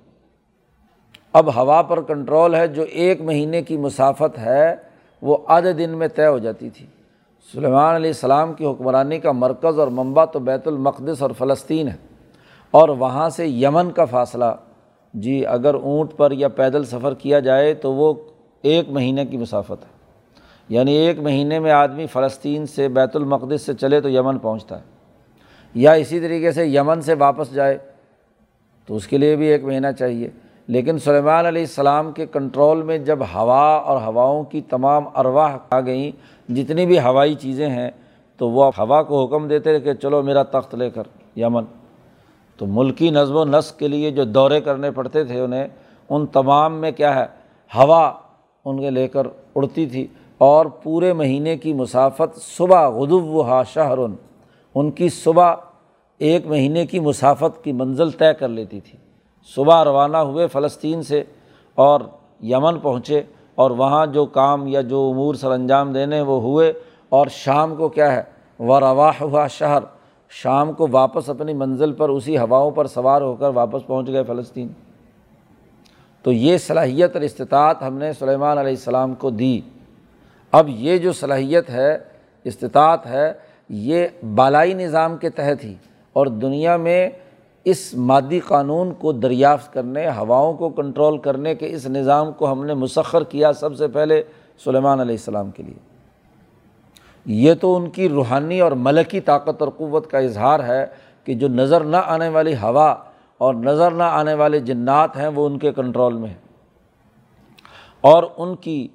[1.34, 4.76] اب ہوا پر کنٹرول ہے، جو ایک مہینے کی مسافت ہے،
[5.22, 6.86] وہ آدھے دن میں طے ہو جاتی تھی۔
[7.54, 11.98] سلیمان علیہ السلام کی حکمرانی کا مرکز اور منبع تو بیت المقدس اور فلسطین ہے۔
[12.72, 14.46] اور وہاں سے یمن کا فاصلہ۔
[15.14, 18.14] جی اگر اونٹ پر یا پیدل سفر کیا جائے تو وہ
[18.62, 19.95] ایک مہینے کی مسافت ہے۔
[20.70, 24.84] یعنی ایک مہینے میں آدمی فلسطین سے بیت المقدس سے چلے تو یمن پہنچتا ہے۔
[25.74, 27.78] یا اسی طریقے سے یمن سے واپس جائے
[28.86, 30.30] تو اس کے لیے بھی ایک مہینہ چاہیے۔
[30.68, 35.80] لیکن سلیمان علیہ السلام کے کنٹرول میں جب ہوا اور ہواؤں کی تمام ارواح آ
[35.82, 36.12] گئیں،
[36.52, 37.92] جتنی بھی ہوائی چیزیں ہیں،
[38.38, 41.04] تو وہ ہوا کو حکم دیتے کہ چلو میرا تخت لے کر
[41.36, 41.64] یمن۔
[42.58, 45.68] تو ملکی نظم و نسق کے لیے جو دورے کرنے پڑتے تھے انہیں،
[46.10, 47.26] ان تمام میں کیا ہے،
[47.76, 48.14] ہوا
[48.66, 53.64] ان کے لے کر اڑتی تھی۔ اور پورے مہینے کی مسافت صبح غدب و ہا
[53.64, 54.14] شہرن
[54.76, 55.56] ان کی صبح
[56.18, 58.98] ایک مہینے کی مسافت کی منزل طے کر لیتی تھی۔
[59.56, 61.24] صبح روانہ ہوئے فلسطین سے
[61.76, 62.02] اور
[62.44, 63.22] یمن پہنچے
[63.56, 66.74] اور وہاں جو کام یا جو امور سر انجام دینے وہ ہوئے۔
[67.10, 68.24] اور شام کو کیا ہے؟
[68.60, 69.80] و رواح ہوا شہر
[70.30, 74.24] شام کو واپس اپنی منزل پر اسی ہواؤں پر سوار ہو کر واپس پہنچ گئے
[74.24, 74.68] فلسطین۔
[76.24, 79.62] تو یہ صلاحیت اور استطاعت ہم نے سلیمان علیہ السلام کو دی۔
[80.52, 81.98] اب یہ جو صلاحیت ہے،
[82.44, 83.34] استطاعت ہے،
[83.70, 85.76] یہ بالائی نظام کے تحت ہی
[86.14, 87.10] اور دنیا میں
[87.64, 92.66] اس مادی قانون کو دریافت کرنے، ہواؤں کو کنٹرول کرنے کے اس نظام کو ہم
[92.66, 94.24] نے مسخر کیا سب سے پہلے
[94.64, 95.96] سلیمان علیہ السلام کے لیے۔
[97.26, 100.86] یہ تو ان کی روحانی اور ملکی طاقت اور قوت کا اظہار ہے
[101.24, 102.96] کہ جو نظر نہ آنے والی ہوا
[103.38, 106.46] اور نظر نہ آنے والے جنات ہیں، وہ ان کے کنٹرول میں ہیں۔
[108.02, 108.88] اور ان کی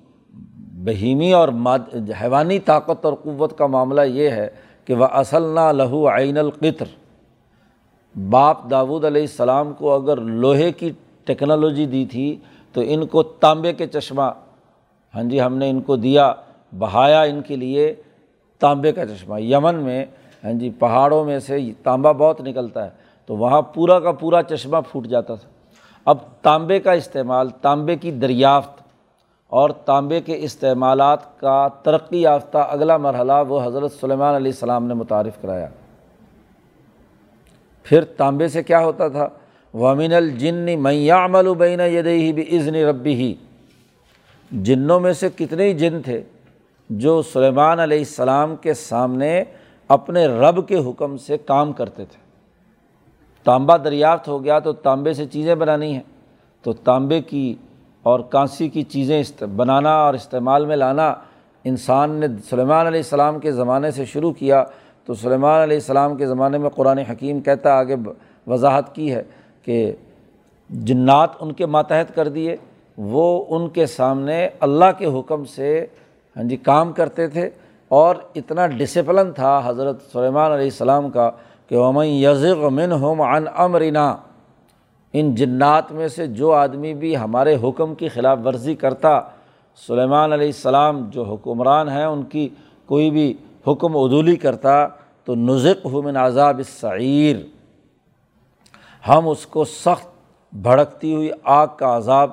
[0.85, 1.79] بہیمی اور ماد،
[2.23, 4.49] حیوانی طاقت اور قوت کا معاملہ یہ ہے
[4.85, 6.85] کہ وہ اصل نہ لہو عین القطر۔
[8.31, 10.91] باپ داود علیہ السلام کو اگر لوہے کی
[11.25, 12.37] ٹیکنالوجی دی تھی
[12.73, 14.31] تو ان کو تانبے کے چشمہ
[15.15, 16.33] ہاں جی ہم نے ان کو دیا،
[16.79, 17.95] بہایا ان کے لیے
[18.59, 20.05] تانبے کا چشمہ۔ یمن میں
[20.45, 22.91] ہاں جی پہاڑوں میں سے تانبا بہت نکلتا ہے،
[23.27, 25.49] تو وہاں پورا کا پورا چشمہ پھوٹ جاتا تھا۔
[26.05, 28.83] اب تانبے کا استعمال، تانبے کی دریافت
[29.51, 34.95] اور تانبے کے استعمالات کا ترقی یافتہ اگلا مرحلہ وہ حضرت سلیمان علیہ السلام نے
[34.95, 35.67] متعارف کرایا۔
[37.83, 39.29] پھر تانبے سے کیا ہوتا تھا؟
[39.75, 43.35] ومن الجن میاں عمل و بین یدئی بھی عزن ربی ہی
[44.51, 46.23] جنوں میں سے کتنے ہی جن تھے
[46.91, 49.45] جو سلیمان علیہ السلام کے سامنے
[49.89, 52.19] اپنے رب کے حکم سے کام کرتے تھے۔
[53.45, 56.03] تانبا دریافت ہو گیا تو تانبے سے چیزیں بنانی ہیں۔
[56.63, 57.55] تو تانبے کی
[58.03, 59.23] اور کانسی کی چیزیں
[59.57, 61.15] بنانا اور استعمال میں لانا
[61.65, 64.65] انسان نے سلیمان علیہ السلام کے زمانے سے شروع کیا
[65.05, 67.97] تو سلیمان علیہ السلام کے زمانے میں قرآن حکیم کہتا آگے
[68.47, 69.23] وضاحت کی ہے
[69.63, 69.93] کہ
[70.71, 72.57] جنات ان کے ماتحت کر دیے،
[72.99, 75.87] وہ ان کے سامنے اللہ کے حکم سے
[76.37, 77.51] ہاں جی کام کرتے تھے
[77.89, 81.31] اور اتنا ڈسپلن تھا حضرت سلیمان علیہ السلام کا
[81.69, 84.17] کہ ومن یزغ من ہوم عن امرنا
[85.13, 89.21] ان جنات میں سے جو آدمی بھی ہمارے حکم کی خلاف ورزی کرتا،
[89.87, 92.49] سلیمان علیہ السلام جو حکمران ہیں، ان کی
[92.87, 93.35] کوئی بھی
[93.67, 94.87] حکم عدولی کرتا،
[95.25, 97.37] تو نزق من عذاب سعیر
[99.09, 100.09] ہم اس کو سخت
[100.53, 102.31] بھڑکتی ہوئی آگ کا عذاب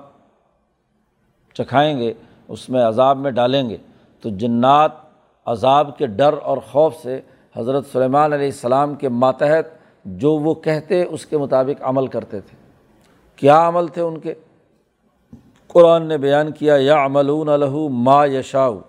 [1.54, 2.14] چکھائیں گے،
[2.48, 3.78] اس میں عذاب میں ڈالیں گے۔
[4.22, 4.92] تو جنات
[5.46, 7.22] عذاب کے ڈر اور خوف سے
[7.56, 9.66] حضرت سلیمان علیہ السلام کے ماتحت
[10.06, 12.57] جو وہ کہتے، اس کے مطابق عمل کرتے تھے۔
[13.38, 14.34] کیا عمل تھے ان کے؟
[15.68, 18.80] قرآن نے بیان کیا یا عملون الہو ما یشاؤ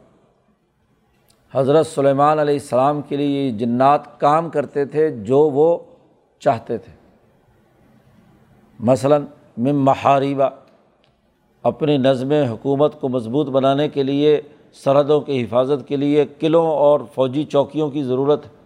[1.55, 5.79] حضرت سلیمان علیہ السلام کے لیے یہ جنات کام کرتے تھے جو وہ
[6.39, 6.93] چاہتے تھے۔
[8.81, 9.25] مثلاً
[9.59, 10.49] مم محاریبہ
[11.63, 14.41] اپنی نظم حکومت کو مضبوط بنانے کے لیے،
[14.73, 18.59] سرحدوں کی حفاظت کے لیے قلعوں اور فوجی چوکیوں کی ضرورت۔ ہے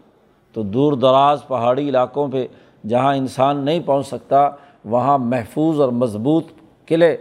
[0.53, 2.47] تو دور دراز پہاڑی علاقوں پہ
[2.89, 4.51] جہاں انسان نہیں پہنچ سکتا
[4.85, 6.47] وہاں محفوظ اور مضبوط
[6.87, 7.17] قلعے۔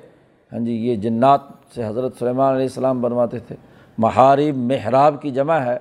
[0.54, 1.42] ہاں جی یہ جنات
[1.76, 3.56] سے حضرت سلیمان علیہ السلام بنواتے تھے۔
[3.98, 5.78] محارب محراب کی جمع ہے۔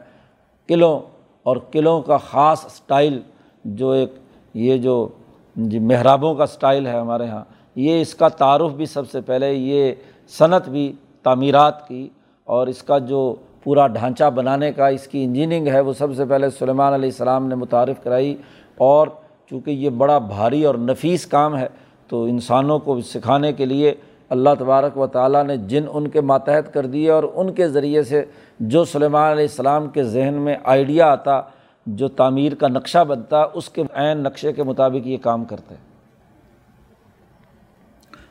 [0.67, 1.01] قلعوں
[1.43, 3.21] اور قلعوں کا خاص اسٹائل
[3.65, 4.15] جو ایک،
[4.55, 5.09] یہ جو
[5.57, 7.45] ہاں جی محرابوں کا اسٹائل ہے ہمارے یہاں
[7.77, 9.93] یہ اس کا تعارف بھی سب سے پہلے، یہ
[10.29, 12.09] صنعت بھی تعمیرات کی۔
[12.45, 16.25] اور اس کا جو پورا ڈھانچہ بنانے کا اس کی انجینئرنگ ہے، وہ سب سے
[16.25, 18.37] پہلے سلیمان علیہ السلام نے متعارف کرائی۔
[18.77, 19.07] اور
[19.51, 21.67] چونکہ یہ بڑا بھاری اور نفیس کام ہے،
[22.09, 23.95] تو انسانوں کو سکھانے کے لیے
[24.29, 28.03] اللہ تبارک و تعالیٰ نے جن ان کے ماتحت کر دیے اور ان کے ذریعے
[28.03, 28.25] سے
[28.61, 31.41] جو سلیمان علیہ السلام کے ذہن میں آئیڈیا آتا،
[31.87, 35.75] جو تعمیر کا نقشہ بنتا، اس کے عین نقشے کے مطابق یہ کام کرتے۔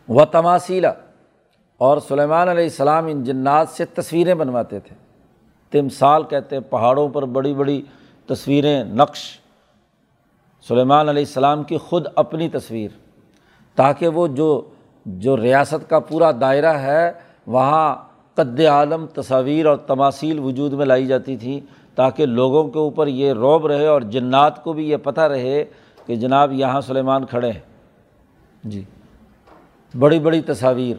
[0.09, 0.91] و تماثیلا
[1.77, 4.95] اور سلیمان علیہ السلام ان جنات سے تصویریں بنواتے تھے۔
[5.71, 7.81] تمثال کہتے ہیں، پہاڑوں پر بڑی بڑی
[8.25, 9.39] تصویریں، نقش
[10.65, 12.89] سلیمان علیہ السلام کی خود اپنی تصویر،
[13.75, 14.61] تاکہ وہ جو
[15.05, 17.11] جو ریاست کا پورا دائرہ ہے،
[17.47, 17.95] وہاں
[18.35, 21.59] قد عالم تصاویر اور تماثیل وجود میں لائی جاتی تھی
[21.95, 25.63] تاکہ لوگوں کے اوپر یہ روب رہے اور جنات کو بھی یہ پتہ رہے
[26.05, 27.61] کہ جناب یہاں سلیمان کھڑے ہیں۔
[28.63, 28.83] جی۔
[29.93, 30.95] بڑی بڑی تصاویر،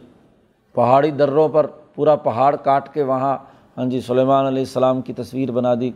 [0.75, 3.37] پہاڑی دروں پر پورا پہاڑ کاٹ کے وہاں
[3.77, 5.91] ہاں جی سلیمان علیہ السلام کی تصویر بنا دی،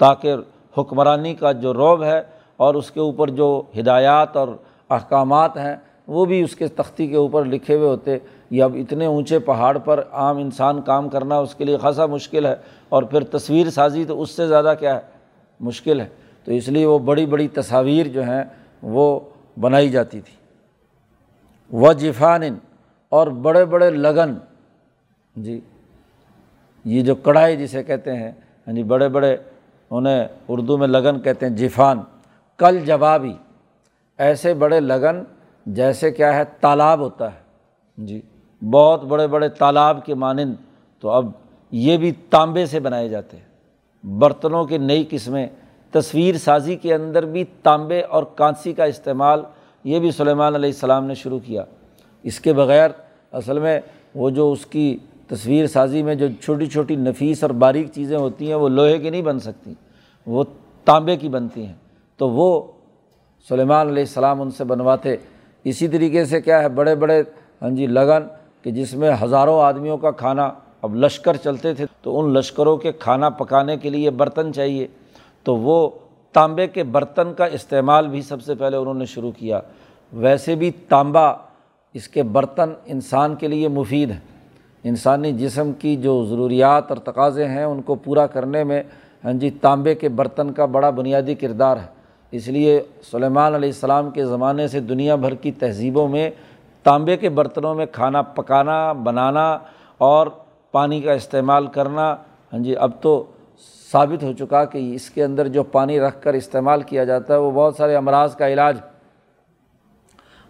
[0.00, 0.34] تاکہ
[0.78, 2.20] حکمرانی کا جو روب ہے
[2.56, 4.48] اور اس کے اوپر جو ہدایات اور
[4.90, 8.18] احکامات ہیں، وہ بھی اس کے تختی کے اوپر لکھے ہوئے ہوتے۔
[8.50, 12.46] یا اب اتنے اونچے پہاڑ پر عام انسان کام کرنا اس کے لیے خاصا مشکل
[12.46, 12.54] ہے،
[12.88, 15.00] اور پھر تصویر سازی تو اس سے زیادہ کیا ہے؟
[15.60, 16.08] مشکل ہے۔
[16.44, 18.44] تو اس لیے وہ بڑی بڑی تصاویر جو ہیں،
[18.82, 19.20] وہ
[19.60, 20.36] بنائی جاتی تھی۔
[21.76, 22.42] و جفان
[23.08, 24.34] اور بڑے بڑے لگن۔
[25.36, 25.60] جی
[26.84, 28.32] یہ جو کڑھائی جسے کہتے ہیں
[28.66, 29.36] یعنی بڑے بڑے
[29.90, 32.00] انہیں اردو میں لگن کہتے ہیں، جفان۔
[32.56, 33.32] کل جوابی،
[34.18, 35.22] ایسے بڑے لگن
[35.66, 37.38] جیسے کیا ہے، تالاب ہوتا ہے۔
[37.98, 38.20] جی
[38.62, 40.54] بہت بڑے بڑے تالاب کے مانند
[41.00, 41.30] تو اب
[41.70, 43.44] یہ بھی تانبے سے بنائے جاتے ہیں۔
[44.04, 45.46] برتنوں کی نئی قسمیں،
[45.90, 49.42] تصویر سازی کے اندر بھی تانبے اور کانسی کا استعمال،
[49.84, 51.64] یہ بھی سلیمان علیہ السلام نے شروع کیا۔
[52.22, 52.90] اس کے بغیر
[53.32, 53.80] اصل میں
[54.14, 58.48] وہ جو اس کی تصویر سازی میں جو چھوٹی چھوٹی نفیس اور باریک چیزیں ہوتی
[58.48, 59.74] ہیں، وہ لوہے کی نہیں بن سکتی،
[60.26, 60.44] وہ
[60.84, 61.74] تانبے کی بنتی ہیں۔
[62.16, 62.62] تو وہ
[63.48, 65.16] سلیمان علیہ السلام ان سے بنواتے۔
[65.64, 67.22] اسی طریقے سے کیا ہے، بڑے بڑے
[67.62, 68.22] ہاں جی لگن
[68.62, 72.92] کہ جس میں ہزاروں آدمیوں کا کھانا، اب لشکر چلتے تھے تو ان لشکروں کے
[72.92, 74.86] کھانا پکانے کے لیے برتن چاہیے۔
[75.42, 75.90] تو وہ
[76.32, 79.60] تانبے کے برتن کا استعمال بھی سب سے پہلے انہوں نے شروع کیا۔
[80.12, 81.32] ویسے بھی تانبا
[81.94, 84.20] اس کے برتن انسان کے لیے مفید ہیں۔
[84.84, 88.82] انسانی جسم کی جو ضروریات اور تقاضے ہیں، ان کو پورا کرنے میں
[89.24, 91.93] ہاں جی تانبے کے برتن کا بڑا بنیادی کردار ہے۔
[92.36, 96.30] اس لیے سلیمان علیہ السلام کے زمانے سے دنیا بھر کی تہذیبوں میں
[96.82, 99.58] تانبے کے برتنوں میں کھانا پکانا، بنانا
[99.98, 100.26] اور
[100.72, 102.10] پانی کا استعمال کرنا
[102.52, 103.24] ہاں جی اب تو
[103.92, 107.38] ثابت ہو چکا کہ اس کے اندر جو پانی رکھ کر استعمال کیا جاتا ہے،
[107.38, 108.78] وہ بہت سارے امراض کا علاج۔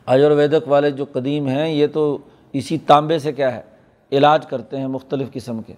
[0.07, 2.19] آیورویدک والے جو قدیم ہیں، یہ تو
[2.53, 3.63] اسی تانبے سے کیا ہے،
[4.13, 5.75] علاج کرتے ہیں مختلف قسم کے۔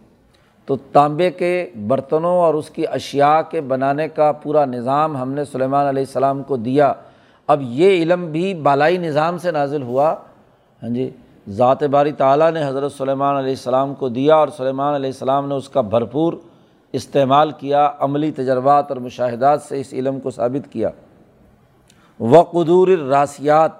[0.66, 5.44] تو تانبے کے برتنوں اور اس کی اشیاء کے بنانے کا پورا نظام ہم نے
[5.44, 6.92] سلیمان علیہ السلام کو دیا۔
[7.46, 10.14] اب یہ علم بھی بالائی نظام سے نازل ہوا۔
[10.82, 11.10] ہاں جی
[11.48, 15.54] ذات باری تعالیٰ نے حضرت سلیمان علیہ السلام کو دیا اور سلیمان علیہ السلام نے
[15.54, 16.32] اس کا بھرپور
[16.92, 20.90] استعمال کیا، عملی تجربات اور مشاہدات سے اس علم کو ثابت کیا۔
[22.20, 23.70] و قدور راسیات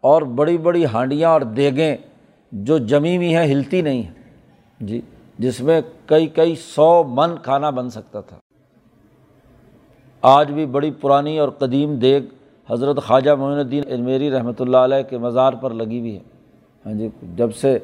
[0.00, 1.96] اور بڑی بڑی ہانڈیاں اور دیگیں
[2.52, 4.12] جو جمی ہوئی ہیں، ہلتی نہیں ہیں۔
[4.80, 5.00] جی
[5.38, 8.36] جس میں کئی کئی سو من کھانا بن سکتا تھا۔
[10.22, 12.22] آج بھی بڑی پرانی اور قدیم دیگ
[12.70, 16.20] حضرت خواجہ معین الدین علمیری رحمۃ اللہ علیہ کے مزار پر لگی ہوئی ہے۔
[16.86, 17.78] ہاں جی جب سے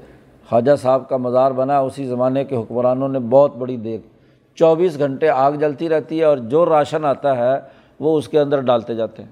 [0.48, 3.98] خواجہ صاحب کا مزار بنا، اسی زمانے کے حکمرانوں نے بہت بڑی دیگ،
[4.55, 7.61] چوبیس گھنٹے آگ جلتی رہتی ہے اور جو راشن آتا ہے،
[8.01, 9.30] وہ اس کے اندر ڈالتے جاتے ہیں۔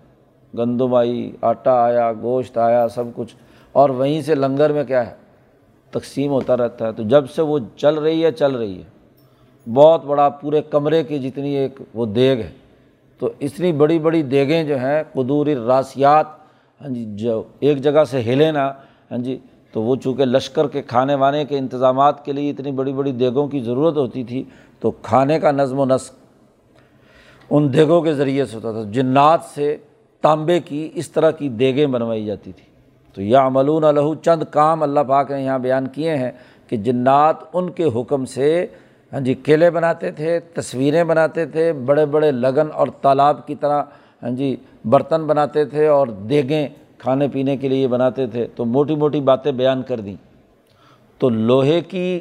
[0.58, 3.34] گندم آئی، آٹا آیا، گوشت آیا، سب کچھ۔
[3.72, 5.27] اور وہیں سے لنگر میں کیا ہے؟
[5.90, 10.04] تقسیم ہوتا رہتا ہے تو جب سے وہ چل رہی ہے، چل رہی ہے۔ بہت
[10.04, 12.50] بڑا پورے کمرے کی جتنی ایک وہ دیگ ہے۔
[13.18, 16.26] تو اتنی بڑی بڑی دیگیں جو ہیں، قدور راسیات
[16.80, 18.68] ہاں جی جو ایک جگہ سے ہلے نا
[19.10, 19.38] ہاں جی
[19.72, 23.46] تو وہ چونکہ لشکر کے کھانے وانے کے انتظامات کے لیے اتنی بڑی بڑی دیگوں
[23.48, 24.44] کی ضرورت ہوتی تھی،
[24.80, 26.14] تو کھانے کا نظم و نسق
[27.50, 29.76] ان دیگوں کے ذریعے سے ہوتا تھا۔ جنات سے
[30.20, 32.67] تانبے کی اس طرح کی دیگیں بنوائی جاتی تھی
[33.18, 36.30] تو یا عملون الہو چند کام اللہ پاک نے یہاں بیان کیے ہیں
[36.66, 38.66] کہ جنات ان کے حکم سے
[39.12, 43.82] ہاں جی کیلے بناتے تھے، تصویریں بناتے تھے، بڑے بڑے لگن اور تالاب کی طرح
[44.22, 48.94] ہاں جی برتن بناتے تھے اور دیگیں کھانے پینے کے لیے بناتے تھے۔ تو موٹی
[48.94, 50.16] موٹی باتیں بیان کر دیں۔
[51.18, 52.20] تو لوہے کی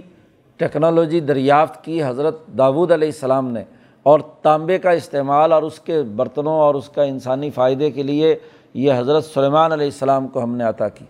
[0.57, 3.63] ٹیکنالوجی دریافت کی حضرت داود علیہ السلام نے
[4.03, 8.35] اور تانبے کا استعمال اور اس کے برتنوں اور اس کا انسانی فائدے کے لیے
[8.73, 11.05] یہ حضرت سلیمان علیہ السلام کو ہم نے عطا کی۔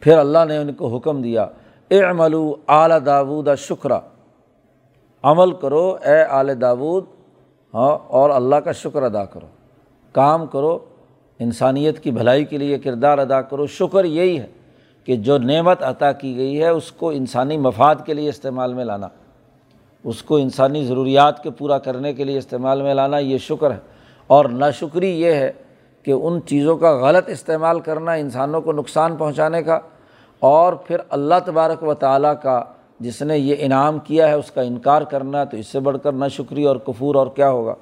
[0.00, 1.46] پھر اللہ نے ان کو حکم دیا
[1.88, 4.00] اے عملو اعلیٰ داود شکرا۔
[5.22, 7.04] عمل کرو اے اعلی داود
[7.74, 9.46] ہاں اور اللہ کا شکر ادا کرو۔
[10.12, 10.78] کام کرو،
[11.38, 14.46] انسانیت کی بھلائی کے لیے کردار ادا کرو۔ شکر یہی ہے
[15.04, 18.84] کہ جو نعمت عطا کی گئی ہے، اس کو انسانی مفاد کے لیے استعمال میں
[18.84, 19.08] لانا۔
[20.04, 23.78] اس کو انسانی ضروریات کے پورا کرنے کے لیے استعمال میں لانا، یہ شکر ہے۔
[24.26, 25.52] اور ناشکری یہ ہے
[26.02, 29.78] کہ ان چیزوں کا غلط استعمال کرنا انسانوں کو نقصان پہنچانے کا
[30.40, 32.64] اور پھر اللہ تبارک و تعالیٰ کا
[33.00, 36.12] جس نے یہ انعام کیا ہے اس کا انکار کرنا تو اس سے بڑھ کر
[36.12, 37.74] نہ شکری اور کفور اور کیا ہوگا؟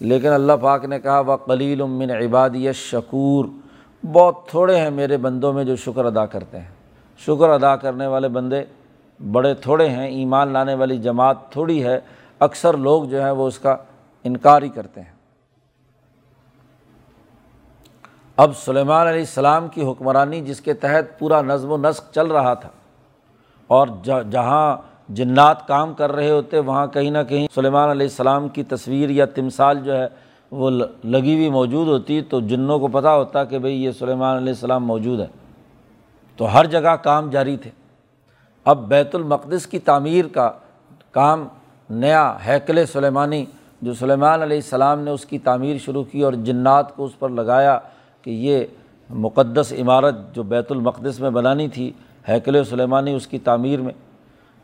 [0.00, 3.44] لیکن اللہ پاک نے کہا، وہ قلیل من عبادی شکور
[4.12, 6.70] بہت تھوڑے ہیں میرے بندوں میں جو شکر ادا کرتے ہیں۔
[7.18, 8.64] شکر ادا کرنے والے بندے
[9.32, 12.00] بڑے تھوڑے ہیں، ایمان لانے والی جماعت تھوڑی ہے،
[12.40, 13.76] اکثر لوگ جو ہیں وہ اس کا
[14.24, 15.15] انکار ہی کرتے ہیں۔
[18.36, 22.54] اب سلیمان علیہ السلام کی حکمرانی جس کے تحت پورا نظم و نسق چل رہا
[22.54, 22.68] تھا
[23.66, 23.88] اور
[24.30, 24.76] جہاں
[25.08, 29.24] جنات کام کر رہے ہوتے، وہاں کہیں نہ کہیں سلیمان علیہ السلام کی تصویر یا
[29.24, 30.06] تمثال جو ہے
[30.50, 30.70] وہ
[31.04, 34.86] لگی ہوئی موجود ہوتی، تو جنوں کو پتہ ہوتا کہ بھئی یہ سلیمان علیہ السلام
[34.86, 35.26] موجود ہے۔
[36.36, 37.70] تو ہر جگہ کام جاری تھے۔
[38.64, 40.50] اب بیت المقدس کی تعمیر کا
[41.10, 41.48] کام
[41.90, 43.44] نیا، ہیکل سلیمانی،
[43.82, 47.28] جو سلیمان علیہ السلام نے اس کی تعمیر شروع کی اور جنات کو اس پر
[47.28, 47.78] لگایا
[48.26, 48.64] کہ یہ
[49.10, 51.92] مقدس عمارت جو بیت المقدس میں بنانی تھی
[52.28, 53.92] ہیکل سلیمانی اس کی تعمیر میں۔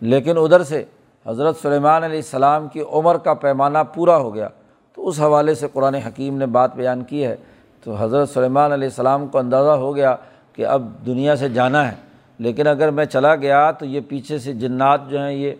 [0.00, 0.84] لیکن ادھر سے
[1.26, 4.48] حضرت سلیمان علیہ السلام کی عمر کا پیمانہ پورا ہو گیا۔
[4.94, 7.36] تو اس حوالے سے قرآن حکیم نے بات بیان کی ہے۔
[7.84, 10.16] تو حضرت سلیمان علیہ السلام کو اندازہ ہو گیا
[10.52, 11.96] کہ اب دنیا سے جانا ہے۔
[12.38, 15.52] لیکن اگر میں چلا گیا تو یہ پیچھے سے جنات جو ہیں یہ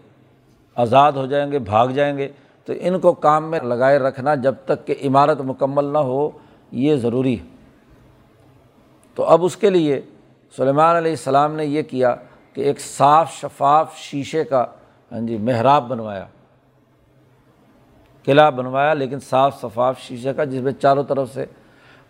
[0.75, 2.29] آزاد ہو جائیں گے، بھاگ جائیں گے۔
[2.65, 6.31] تو ان کو کام میں لگائے رکھنا جب تک کہ عمارت مکمل نہ ہو،
[6.73, 7.52] یہ ضروری ہے۔
[9.15, 10.01] تو اب اس کے لیے
[10.57, 12.15] سلیمان علیہ السلام نے یہ کیا
[12.53, 14.65] کہ ایک صاف شفاف شیشے کا
[15.13, 16.27] ہاں جی محراب بنوایا۔
[18.25, 21.45] قلعہ بنوایا، لیکن صاف شفاف شیشے کا، جس میں چاروں طرف سے۔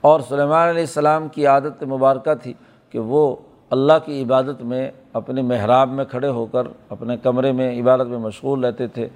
[0.01, 2.53] اور سلیمان علیہ السلام کی عادت مبارکہ تھی
[2.91, 3.37] کہ وہ
[3.71, 8.19] اللہ کی عبادت میں اپنے محراب میں کھڑے ہو کر اپنے کمرے میں عبادت میں
[8.19, 9.09] مشغول رہتے تھے۔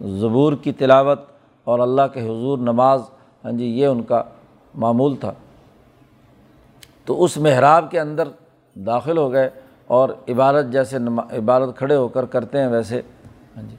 [0.00, 1.20] زبور کی تلاوت
[1.64, 3.02] اور اللہ کے حضور نماز
[3.44, 4.22] ہاں جی یہ ان کا
[4.74, 5.32] معمول تھا۔
[7.06, 8.28] تو اس محراب کے اندر
[8.76, 9.48] داخل ہو گئے
[9.86, 10.96] اور عبادت جیسے
[11.38, 13.00] عبادت کھڑے ہو کر کرتے ہیں ویسے۔
[13.56, 13.76] ہاں جی۔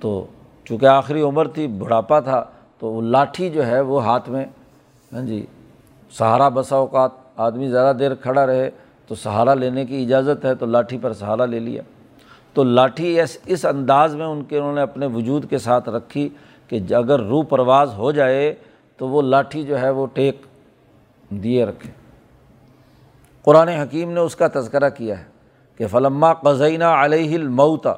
[0.00, 0.26] تو
[0.64, 2.44] چونکہ آخری عمر تھی، بڑھاپا تھا،
[2.78, 4.44] تو وہ لاٹھی جو ہے وہ ہاتھ میں
[5.12, 5.44] ہاں جی
[6.12, 8.70] سہارا بسا اوقات آدمی زیادہ دیر کھڑا رہے
[9.06, 11.82] تو سہارا لینے کی اجازت ہے، تو لاٹھی پر سہارا لے لیا۔
[12.54, 16.28] تو لاٹھی اس اس انداز میں ان کے، انہوں نے اپنے وجود کے ساتھ رکھی
[16.68, 18.54] کہ اگر روح پرواز ہو جائے
[18.96, 20.46] تو وہ لاٹھی جو ہے وہ ٹیک
[21.30, 22.05] دیے رکھے۔
[23.46, 25.24] قرآن حکیم نے اس کا تذکرہ کیا ہے
[25.76, 27.92] کہ فلما قزینہ علیہ الموتا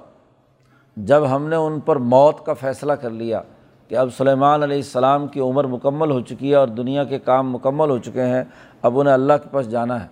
[0.96, 3.42] جب ہم نے ان پر موت کا فیصلہ کر لیا
[3.88, 7.52] کہ اب سلیمان علیہ السلام کی عمر مکمل ہو چکی ہے اور دنیا کے کام
[7.52, 8.44] مکمل ہو چکے ہیں،
[8.82, 10.06] اب انہیں اللہ کے پاس جانا ہے۔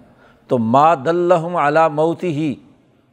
[0.49, 2.55] تو ما دلہم علا موتی ہی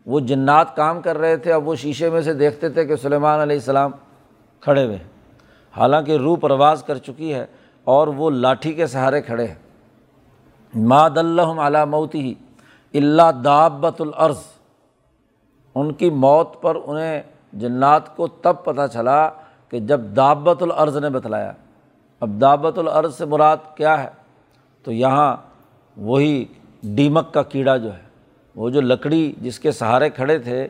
[0.05, 3.39] وہ جنات کام کر رہے تھے، اب وہ شیشے میں سے دیکھتے تھے کہ سلیمان
[3.39, 3.91] علیہ السلام
[4.59, 5.07] کھڑے ہوئے ہیں۔
[5.77, 7.45] حالانکہ روح پرواز کر چکی ہے
[7.83, 9.62] اور وہ لاٹھی کے سہارے کھڑے ہیں۔
[10.75, 12.33] ماد اللہ علا موتی ہی
[12.93, 14.37] اللہ دابت العرض
[15.75, 17.21] ان کی موت پر انہیں
[17.53, 19.29] جنات کو تب پتہ چلا
[19.69, 21.53] کہ جب دعبت العرض نے بتلایا۔
[22.19, 24.09] اب دعبت العرض سے مراد کیا ہے؟
[24.83, 25.37] تو یہاں
[25.97, 26.45] وہی
[26.83, 28.01] ڈیمک کا کیڑا جو ہے،
[28.55, 30.67] وہ جو لکڑی جس کے سہارے کھڑے تھے،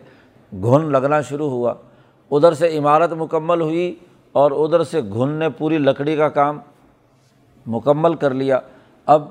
[0.52, 1.74] گھن لگنا شروع ہوا۔
[2.32, 3.96] ادھر سے عمارت مکمل ہوئی
[4.32, 6.60] اور ادھر سے گھن نے پوری لکڑی کا کام
[7.66, 8.60] مکمل کر لیا۔
[9.06, 9.24] اب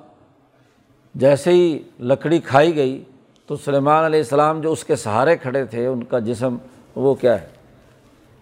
[1.14, 3.04] جیسے ہی لکڑی کھائی گئی
[3.46, 6.56] تو سلیمان علیہ السلام جو اس کے سہارے کھڑے تھے، ان کا جسم
[6.96, 7.46] وہ کیا ہے؟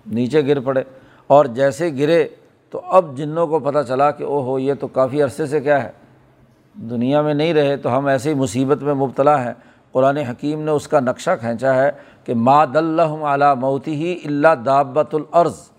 [0.06, 0.82] نیچے گر پڑے۔
[1.26, 2.28] اور جیسے گرے
[2.70, 5.82] تو اب جنوں کو پتہ چلا کہ او ہو یہ تو کافی عرصے سے کیا
[5.82, 5.90] ہے۔
[6.74, 9.52] دنیا میں نہیں رہے تو ہم ایسی مصیبت میں مبتلا ہیں۔
[9.92, 11.90] قرآن حکیم نے اس کا نقشہ کھینچا ہے
[12.24, 15.70] کہ ماد اللہ علیہ موتی ہی اللہ دابت العرض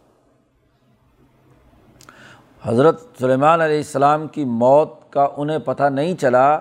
[2.63, 6.59] حضرت سلیمان علیہ السلام کی موت کا انہیں پتہ نہیں چلا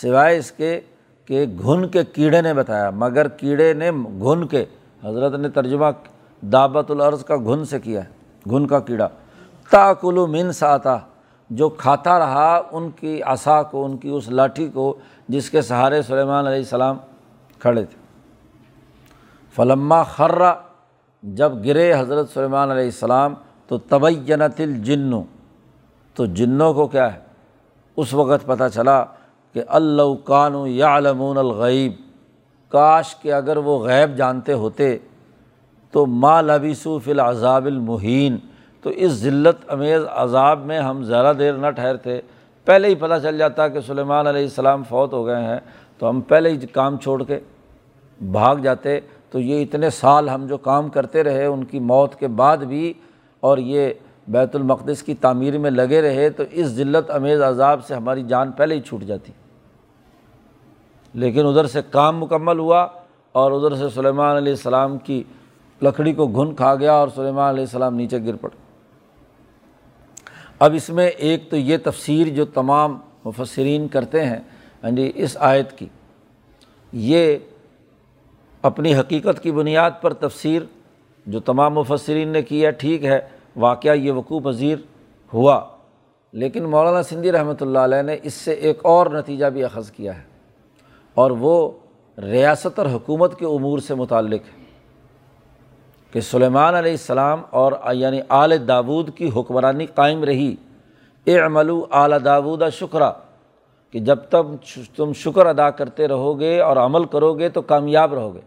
[0.00, 0.80] سوائے اس کے
[1.26, 4.64] کہ گھن کے کیڑے نے بتایا، مگر کیڑے نے گھن کے،
[5.04, 5.86] حضرت نے ترجمہ
[6.40, 8.08] دعوت العرض کا گھن سے کیا ہے،
[8.50, 9.08] گھن کا کیڑا۔
[9.70, 10.98] تاکل من ساتا،
[11.50, 14.96] جو کھاتا رہا ان کی عصا کو، ان کی اس لاٹھی کو
[15.28, 16.96] جس کے سہارے سلیمان علیہ السلام
[17.58, 17.98] کھڑے تھے۔
[19.56, 20.52] فلما خرہ
[21.22, 23.34] جب گرے حضرت سلیمان علیہ السلام،
[23.66, 25.22] تو طبینت الجنو۔
[26.14, 27.18] تو جنوں کو کیا ہے؟
[27.96, 29.04] اس وقت پتہ چلا
[29.54, 31.92] کہ اللہ کانو یا علمون الغیب،
[32.68, 34.98] کاش کہ اگر وہ غیب جانتے ہوتے
[35.90, 38.36] تو ما لبیسو فی العذاب المحین،
[38.80, 42.20] تو اس ذلت امیز عذاب میں ہم ذرا دیر نہ ٹھہرتے۔
[42.64, 45.58] پہلے ہی پتہ چل جاتا کہ سلیمان علیہ السلام فوت ہو گئے ہیں،
[45.98, 47.38] تو ہم پہلے ہی کام چھوڑ کے
[48.20, 49.00] بھاگ جاتے۔
[49.30, 52.92] تو یہ اتنے سال ہم جو کام کرتے رہے، ان کی موت کے بعد بھی
[53.40, 53.92] اور یہ
[54.28, 58.50] بیت المقدس کی تعمیر میں لگے رہے، تو اس ذلت امیز عذاب سے ہماری جان
[58.50, 59.32] پہلے ہی چھوٹ جاتی۔
[61.14, 62.86] لیکن ادھر سے کام مکمل ہوا
[63.34, 65.22] اور ادھر سے سلیمان علیہ السلام کی
[65.80, 68.56] لکڑی کو گھن کھا گیا اور سلیمان علیہ السلام نیچے گر پڑے۔
[70.58, 74.38] اب اس میں ایک تو یہ تفسیر جو تمام مفسرین کرتے ہیں
[74.84, 75.86] ہاں جی اس آیت کی،
[76.92, 77.36] یہ
[78.64, 80.62] اپنی حقیقت کی بنیاد پر تفسیر
[81.26, 83.20] جو تمام مفسرین نے کی ہے، ٹھیک ہے،
[83.56, 84.78] واقعہ یہ وقوع پذیر
[85.32, 85.60] ہوا،
[86.34, 90.16] لیکن مولانا سندھی رحمۃ اللہ علیہ نے اس سے ایک اور نتیجہ بھی اخذ کیا
[90.18, 90.22] ہے۔
[91.14, 91.70] اور وہ
[92.18, 94.62] ریاست اور حکومت کے امور سے متعلق ہے
[96.10, 100.54] کہ سلیمان علیہ السلام اور یعنی آل داود کی حکمرانی قائم رہی۔
[101.24, 103.10] اے عملو اعلیٰ داود شکرہ
[103.90, 108.14] کہ جب تک تم شکر ادا کرتے رہو گے اور عمل کرو گے تو کامیاب
[108.14, 108.40] رہو گے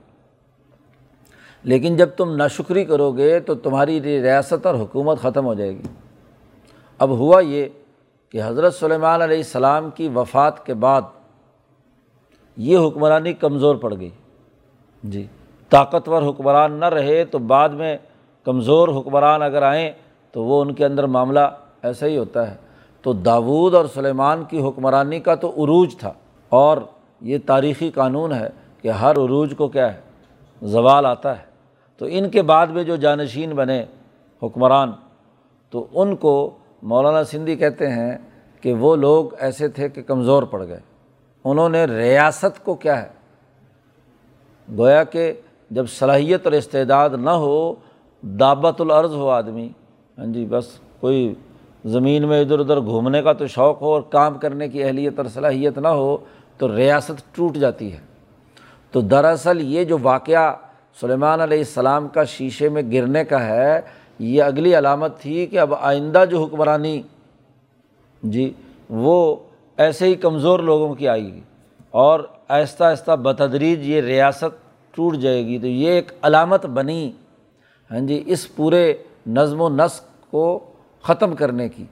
[1.64, 5.88] لیکن جب تم ناشکری کرو گے تو تمہاری ریاست اور حکومت ختم ہو جائے گی۔
[7.00, 7.66] اب ہوا یہ
[8.30, 11.02] کہ حضرت سلیمان علیہ السلام کی وفات کے بعد
[12.58, 14.10] یہ حکمرانی کمزور پڑ گئی۔
[15.04, 15.28] جی
[15.70, 17.98] طاقتور حکمران نہ رہے تو بعد میں
[18.44, 19.92] کمزور حکمران اگر آئیں
[20.32, 21.40] تو وہ ان کے اندر معاملہ
[21.84, 22.56] ایسا ہی ہوتا ہے۔
[23.02, 26.14] تو داود اور سلیمان کی حکمرانی کا تو عروج تھا
[26.50, 26.78] اور
[27.22, 28.50] یہ تاریخی قانون ہے
[28.82, 30.02] کہ ہر عروج کو کیا ہے؟
[30.62, 31.44] زوال آتا ہے۔
[31.98, 33.86] تو ان کے بعد میں جو جانشین بنے
[34.44, 34.92] حکمران،
[35.70, 38.18] تو ان کو مولانا سندھی کہتے ہیں
[38.62, 40.80] کہ وہ لوگ ایسے تھے کہ کمزور پڑ گئے۔
[41.46, 43.08] انہوں نے ریاست کو کیا ہے؟
[44.78, 45.34] گویا کہ
[45.72, 47.76] جب صلاحیت اور استعداد نہ ہو
[48.22, 49.70] دعوت العرض ہو آدمی۔
[50.18, 50.66] ہاں جی بس
[51.00, 51.34] کوئی
[51.86, 55.26] زمین میں ادھر ادھر گھومنے کا تو شوق ہو اور کام کرنے کی اہلیت اور
[55.26, 56.18] صلاحیت نہ ہو،
[56.58, 57.98] تو ریاست ٹوٹ جاتی ہے۔
[58.92, 60.54] تو دراصل یہ جو واقعہ
[61.02, 63.82] سلیمان علیہ السلام کا شیشے میں گرنے کا ہے،
[64.20, 67.02] یہ اگلی علامت تھی کہ اب آئندہ جو حکمرانی
[68.24, 68.54] جی
[68.90, 69.36] وہ
[69.78, 71.42] ایسے ہی کمزور لوگوں کی آئے گی۔
[71.92, 77.12] اور آہستہ آہستہ بتدریج یہ ریاست ٹوٹ جائے گی۔ تو یہ ایک علامت بنی۔
[77.92, 78.94] ہاں جی اس پورے
[79.28, 80.60] نظم و نسق کو
[81.02, 81.84] ختم کرنے کی۔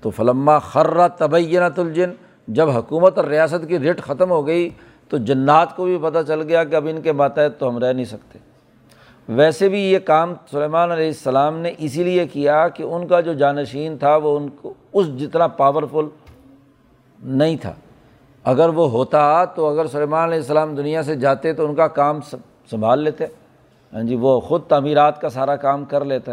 [0.00, 2.10] تو فلما خرہ طبینت الجن،
[2.48, 4.70] جب حکومت اور ریاست کی ریٹ ختم ہو گئی،
[5.08, 7.92] تو جنات کو بھی پتہ چل گیا کہ اب ان کے ماتحت تو ہم رہ
[7.92, 8.38] نہیں سکتے۔
[9.28, 13.32] ویسے بھی یہ کام سلیمان علیہ السلام نے اسی لیے کیا کہ ان کا جو
[13.32, 16.06] جانشین تھا، وہ ان کو اس جتنا پاورفل
[17.22, 17.72] نہیں تھا۔
[18.44, 22.20] اگر وہ ہوتا تو اگر سلیمان علیہ السلام دنیا سے جاتے تو ان کا کام
[22.70, 23.24] سنبھال لیتے۔
[23.92, 26.32] ہاں جی وہ خود تعمیرات کا سارا کام کر لیتے۔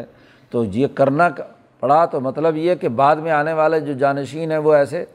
[0.49, 1.29] تو یہ کرنا
[1.79, 5.05] پڑا تو مطلب یہ کہ بعد میں آنے والے جو جانشین ہیں وہ ایسے۔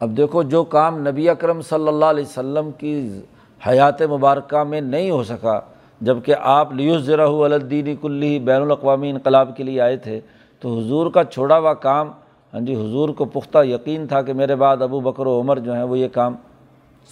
[0.00, 3.20] اب دیکھو جو کام نبی اکرم صلی اللہ علیہ وسلم کی
[3.68, 5.60] حیات مبارکہ میں نہیں ہو سکا
[6.00, 10.20] جبکہ آپ لیوس ذرا الدینی کلی بین الاقوامی انقلاب کے لیے آئے تھے،
[10.60, 12.10] تو حضور کا چھوڑا ہوا کام
[12.56, 15.74] ہاں جی حضور کو پختہ یقین تھا کہ میرے بعد ابو بکر و عمر جو
[15.74, 16.34] ہیں وہ یہ کام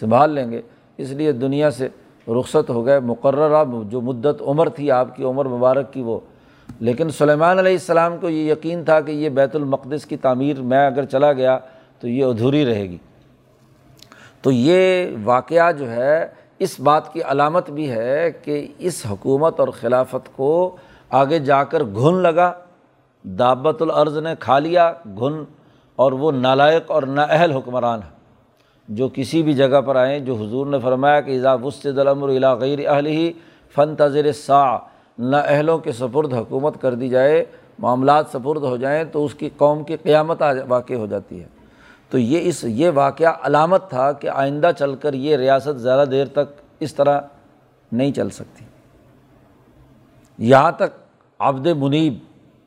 [0.01, 0.61] سنبھال لیں گے۔
[0.97, 1.88] اس لیے دنیا سے
[2.28, 6.20] رخصت ہو گئے مقررہ، جو مدت عمر تھی آپ کی، عمر مبارک کی وہ۔
[6.80, 10.86] لیکن سلیمان علیہ السلام کو یہ یقین تھا کہ یہ بیت المقدس کی تعمیر میں
[10.86, 11.59] اگر چلا گیا
[12.01, 12.99] تو یہ ادھوری رہے گی۔
[14.42, 16.26] تو یہ واقعہ جو ہے،
[16.59, 20.76] اس بات کی علامت بھی ہے کہ اس حکومت اور خلافت کو
[21.11, 22.53] آگے جا کر گھن لگا۔
[23.25, 25.43] دعبت العرض نے کھا لیا، گھن،
[25.99, 28.12] اور وہ نالائق اور نااہل حکمران ہے
[28.89, 32.47] جو کسی بھی جگہ پر آئیں، جو حضور نے فرمایا کہ اذا وسط الامر الى
[32.61, 33.33] غیر اہل ہی
[33.75, 34.64] فن تذر سا
[35.18, 37.45] نہ اہلوں کے سپرد حکومت کر دی جائے،
[37.79, 41.47] معاملات سپرد ہو جائیں تو اس کی قوم کی قیامت واقع ہو جاتی ہے۔
[42.11, 46.27] تو یہ اس، یہ واقعہ علامت تھا کہ آئندہ چل کر یہ ریاست زیادہ دیر
[46.27, 47.20] تک اس طرح
[47.93, 48.64] نہیں چل سکتی۔
[50.39, 50.99] یہاں تک
[51.41, 52.18] عبد منیب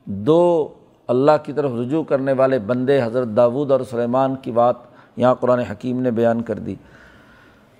[0.07, 0.73] دو
[1.07, 4.75] اللہ کی طرف رجوع کرنے والے بندے حضرت داود اور سلیمان کی بات
[5.15, 6.75] یہاں قرآن حکیم نے بیان کر دی۔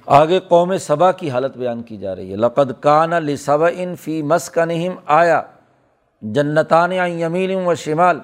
[0.05, 4.21] آگے قوم صبا کی حالت بیان کی جا رہی ہے۔ لقد کان لصب ان فی
[4.21, 4.65] مس کا
[5.05, 5.41] آیا،
[6.21, 8.19] جنتان یمین و شمال۔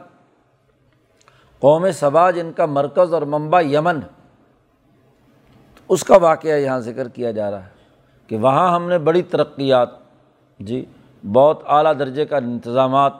[1.59, 3.99] قوم صبا جن کا مرکز اور منبع یمن
[5.89, 7.69] اس کا واقعہ یہاں ذکر کیا جا رہا ہے
[8.27, 9.89] کہ وہاں ہم نے بڑی ترقیات
[10.59, 10.85] جی
[11.33, 13.13] بہت اعلیٰ درجے کا انتظامات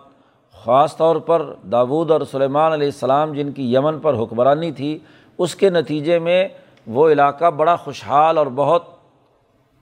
[0.65, 4.99] خاص طور پر داود اور سلیمان علیہ السلام جن کی یمن پر حکمرانی تھی،
[5.37, 6.47] اس کے نتیجے میں
[6.87, 8.83] وہ علاقہ بڑا خوشحال اور بہت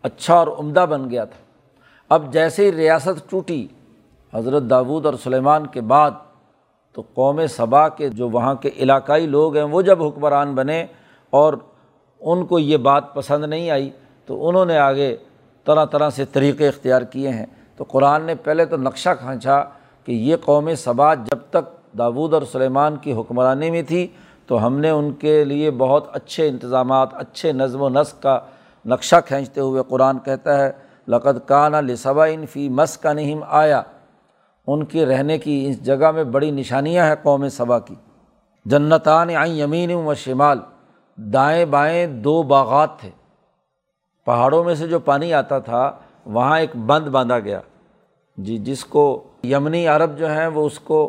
[0.04, 1.40] اچھا اور عمدہ بن گیا تھا۔
[2.10, 3.68] اب جیسے ہی ریاست ٹوٹی
[4.34, 6.12] حضرت داود اور سلیمان کے بعد،
[6.94, 10.86] تو قوم صبا کے جو وہاں کے علاقائی لوگ ہیں، وہ جب حکمران بنے
[11.30, 11.54] اور
[12.20, 13.90] ان کو یہ بات پسند نہیں آئی،
[14.26, 15.16] تو انہوں نے آگے
[15.66, 19.64] طرح طرح سے طریقے اختیار کیے ہیں۔ تو قرآن نے پہلے تو نقشہ کھانچا
[20.04, 24.08] کہ یہ قوم صبا جب تک داود اور سلیمان کی حکمرانی میں تھی،
[24.48, 28.40] تو ہم نے ان کے لیے بہت اچھے انتظامات، اچھے نظم و نسق کا
[28.86, 30.72] نقشہ کھینچتے ہوئے قرآن کہتا ہے
[31.08, 33.82] لقت کانہ لصبا ان فی مس کا نہم آیا۔
[34.68, 37.96] ان کے رہنے کی اس جگہ میں بڑی نشانیاں ہیں قوم صبا کی۔
[38.66, 40.60] جنتان آئیں یمین و شمال،
[41.18, 43.10] دائیں بائیں دو باغات تھے۔
[44.26, 45.92] پہاڑوں میں سے جو پانی آتا تھا،
[46.26, 47.60] وہاں ایک بند باندھا گیا۔
[48.38, 51.00] جی جس کو یمنی عرب جو ہیں وہ اس کو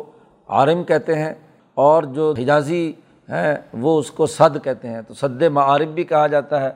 [0.49, 1.33] عارم کہتے ہیں
[1.77, 2.91] اور جو حجازی
[3.29, 6.71] ہیں وہ اس کو صد کہتے ہیں تو صد معارب بھی کہا جاتا ہے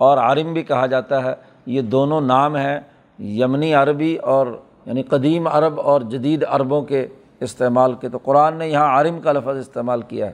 [0.00, 1.34] اور عارم بھی کہا جاتا ہے
[1.66, 2.78] یہ دونوں نام ہیں
[3.18, 4.46] یمنی عربی اور
[4.86, 7.06] یعنی قدیم عرب اور جدید عربوں کے
[7.40, 10.32] استعمال کے تو قرآن نے یہاں عارم کا لفظ استعمال کیا ہے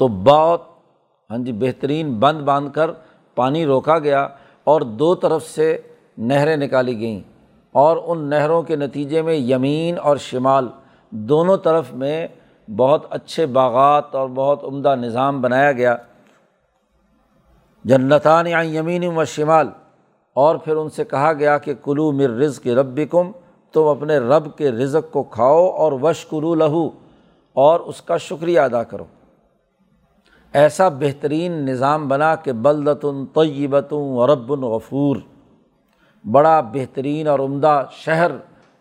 [0.00, 0.62] تو بہت
[1.30, 2.90] ہاں جی بہترین بند باندھ کر
[3.36, 4.26] پانی روکا گیا
[4.66, 5.76] اور دو طرف سے
[6.18, 7.20] نہریں نکالی گئیں
[7.74, 10.68] اور ان نہروں کے نتیجے میں یمین اور شمال
[11.10, 12.28] دونوں طرف میں
[12.76, 15.96] بہت اچھے باغات اور بہت عمدہ نظام بنایا گیا۔
[17.84, 19.68] جنتان یا یمین و شمال۔
[20.34, 23.32] اور پھر ان سے کہا گیا کہ کلو مر رز کے رب کم
[23.72, 26.90] تم اپنے رب کے رزق کو کھاؤ اور وش کرو لہو
[27.52, 29.04] اور اس کا شکریہ ادا کرو۔
[30.52, 35.16] ایسا بہترین نظام بنا کہ بلدتن طیبتوں رب الغفور
[36.24, 38.30] بڑا بہترین اور عمدہ شہر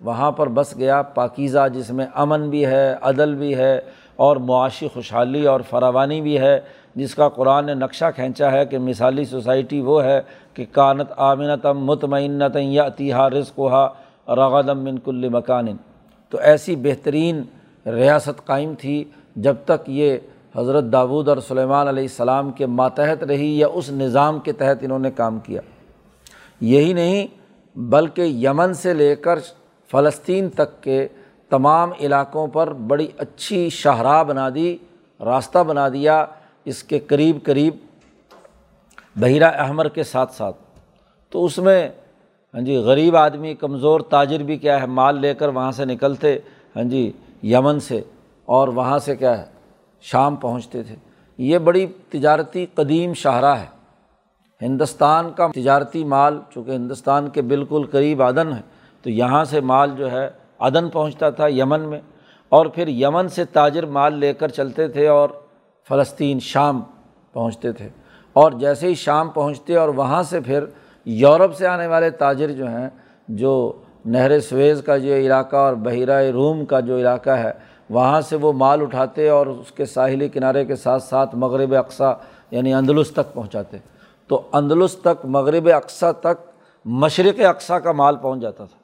[0.02, 3.80] وہاں پر بس گیا، پاکیزہ، جس میں امن بھی ہے، عدل بھی ہے
[4.16, 6.60] اور معاشی خوشحالی اور فراوانی بھی ہے،
[6.96, 10.22] جس کا قرآن نے نقشہ کھینچا ہے کہ مثالی سوسائٹی وہ ہے
[10.54, 13.88] کہ کانت آمنتم مطمئنت یا اتحا رزق ہا
[14.28, 15.68] رغدم من کل مکان۔
[16.30, 17.44] تو ایسی بہترین
[17.86, 19.04] ریاست قائم تھی
[19.36, 20.18] جب تک یہ
[20.56, 25.00] حضرت داود اور سلیمان علیہ السلام کے ماتحت رہی یا اس نظام کے تحت انہوں
[25.00, 25.62] نے کام کیا۔
[26.64, 27.28] یہی نہیں
[27.76, 29.40] بلکہ یمن سے لے کر
[29.92, 31.08] فلسطین تک کے
[31.50, 34.78] تمام علاقوں پر بڑی اچھی شاہراہ بنا دی،
[35.20, 36.26] راستہ بنا دیا
[36.66, 37.76] اس کے قریب قریب
[39.16, 40.58] بحیرہ احمر کے ساتھ ساتھ۔
[41.30, 41.90] تو اس میں
[42.54, 46.38] ہاں جی غریب آدمی، کمزور تاجر بھی کیا ہے، مال لے کر وہاں سے نکلتے
[46.76, 47.12] ہاں جی
[47.44, 48.02] یمن سے۔
[48.46, 49.46] اور وہاں سے کیا ہے،
[50.02, 50.96] شام پہنچتے تھے۔
[51.38, 53.73] یہ بڑی تجارتی قدیم شاہراہ ہے۔
[54.64, 58.62] ہندوستان کا تجارتی مال چونکہ ہندوستان کے بالکل قریب عدن ہے،
[59.02, 60.28] تو یہاں سے مال جو ہے
[60.60, 62.00] عدن پہنچتا تھا یمن میں،
[62.52, 65.30] اور پھر یمن سے تاجر مال لے کر چلتے تھے اور
[65.90, 66.82] فلسطین، شام
[67.34, 67.90] پہنچتے تھے۔
[68.36, 70.66] اور جیسے ہی شام پہنچتے اور وہاں سے پھر
[71.06, 72.90] یورپ سے آنے والے تاجر جو ہیں،
[73.28, 73.72] جو
[74.06, 77.52] نہر سویز کا جو علاقہ اور بحیرہ روم کا جو علاقہ ہے،
[77.90, 82.12] وہاں سے وہ مال اٹھاتے اور اس کے ساحلی کنارے کے ساتھ ساتھ مغرب اقسا
[82.52, 83.78] یعنی اندلس تک پہنچاتے۔
[84.28, 86.52] تو اندلس تک، مغرب اقسا تک
[86.86, 88.78] مشرق اقسا کا مال پہنچ جاتا تھا۔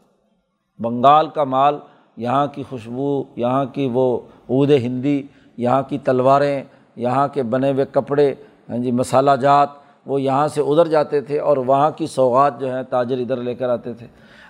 [0.84, 1.78] بنگال کا مال،
[2.18, 4.20] یہاں کی خوشبو، یہاں کی وہ
[4.50, 5.22] عود ہندی،
[5.58, 6.64] یہاں کی تلواریں،
[6.96, 8.34] یہاں کے بنے ہوئے کپڑے
[8.70, 9.70] ہاں جی مسالہ جات،
[10.06, 13.56] وہ یہاں سے ادھر جاتے تھے اور وہاں کی سوغات جو ہیں تاجر ادھر لے
[13.56, 14.08] کر آتے تھے۔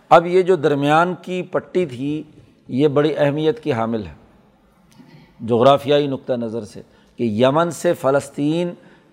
[0.09, 2.23] اب یہ جو درمیان کی پٹی تھی،
[2.67, 4.13] یہ بڑی اہمیت کی حامل ہے۔
[5.45, 6.81] جغرافیائی نقطۂ نظر سے
[7.15, 8.69] کہ یمن سے فلسطین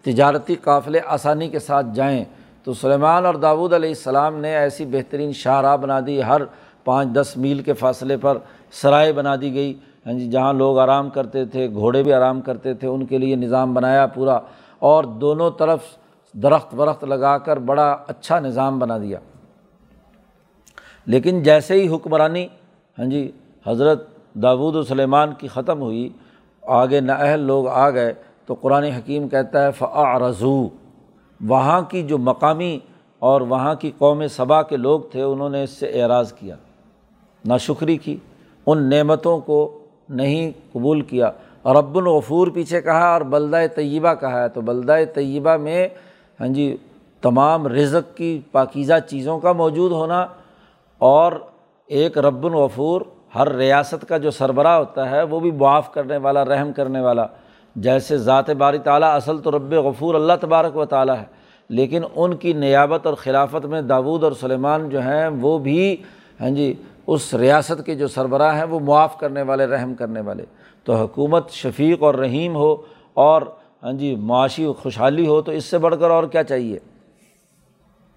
[0.07, 2.25] تجارتی قافلے آسانی کے ساتھ جائیں
[2.65, 6.43] تو سلیمان اور داود علیہ السلام نے ایسی بہترین شاہراہ بنا دی، ہر
[6.85, 8.39] پانچ دس میل کے فاصلے پر
[8.73, 9.75] سرائے بنا دی گئی۔
[10.07, 13.37] ہاں جی جہاں لوگ آرام کرتے تھے، گھوڑے بھی آرام کرتے تھے، ان کے لیے
[13.37, 14.39] نظام بنایا پورا
[14.79, 15.81] اور دونوں طرف
[16.33, 19.19] درخت ورخت لگا کر بڑا اچھا نظام بنا دیا۔
[21.07, 22.47] لیکن جیسے ہی حکمرانی
[22.99, 23.31] ہاں جی
[23.67, 26.09] حضرت داود و سلیمان کی ختم ہوئی،
[26.63, 28.15] آگے نااہل لوگ آ گئے۔
[28.47, 30.69] تو قرآن حکیم کہتا ہے فعا رضو
[31.41, 32.79] وہاں کی جو مقامی
[33.19, 36.57] اور وہاں کی قوم صبا کے لوگ تھے، انہوں نے اس سے اعراض کیا،
[37.45, 38.17] ناشکری کی،
[38.67, 39.79] ان نعمتوں کو
[40.09, 41.31] نہیں قبول کیا۔
[41.65, 45.89] رب الغفور پیچھے کہا اور بلدہ طیبہ کہا ہے۔ تو بلدہ طیبہ میں
[46.41, 46.77] ہاں جی
[47.21, 50.27] تمام رزق کی پاکیزہ چیزوں کا موجود ہونا
[50.99, 51.33] اور
[51.87, 53.01] ایک رب الغفور،
[53.35, 57.27] ہر ریاست کا جو سربراہ ہوتا ہے، وہ بھی معاف کرنے والا، رحم کرنے والا۔
[57.77, 61.25] جیسے ذات باری تعالیٰ اصل تو رب غفور اللہ تبارک و تعالیٰ ہے،
[61.69, 65.97] لیکن ان کی نیابت اور خلافت میں داود اور سلیمان جو ہیں، وہ بھی
[66.41, 66.73] ہاں جی
[67.07, 70.45] اس ریاست کے جو سربراہ ہیں، وہ معاف کرنے والے، رحم کرنے والے۔
[70.85, 72.77] تو حکومت شفیق اور رحیم ہو
[73.15, 73.43] اور
[73.83, 76.79] ہاں جی معاشی خوشحالی ہو تو اس سے بڑھ کر اور کیا چاہیے؟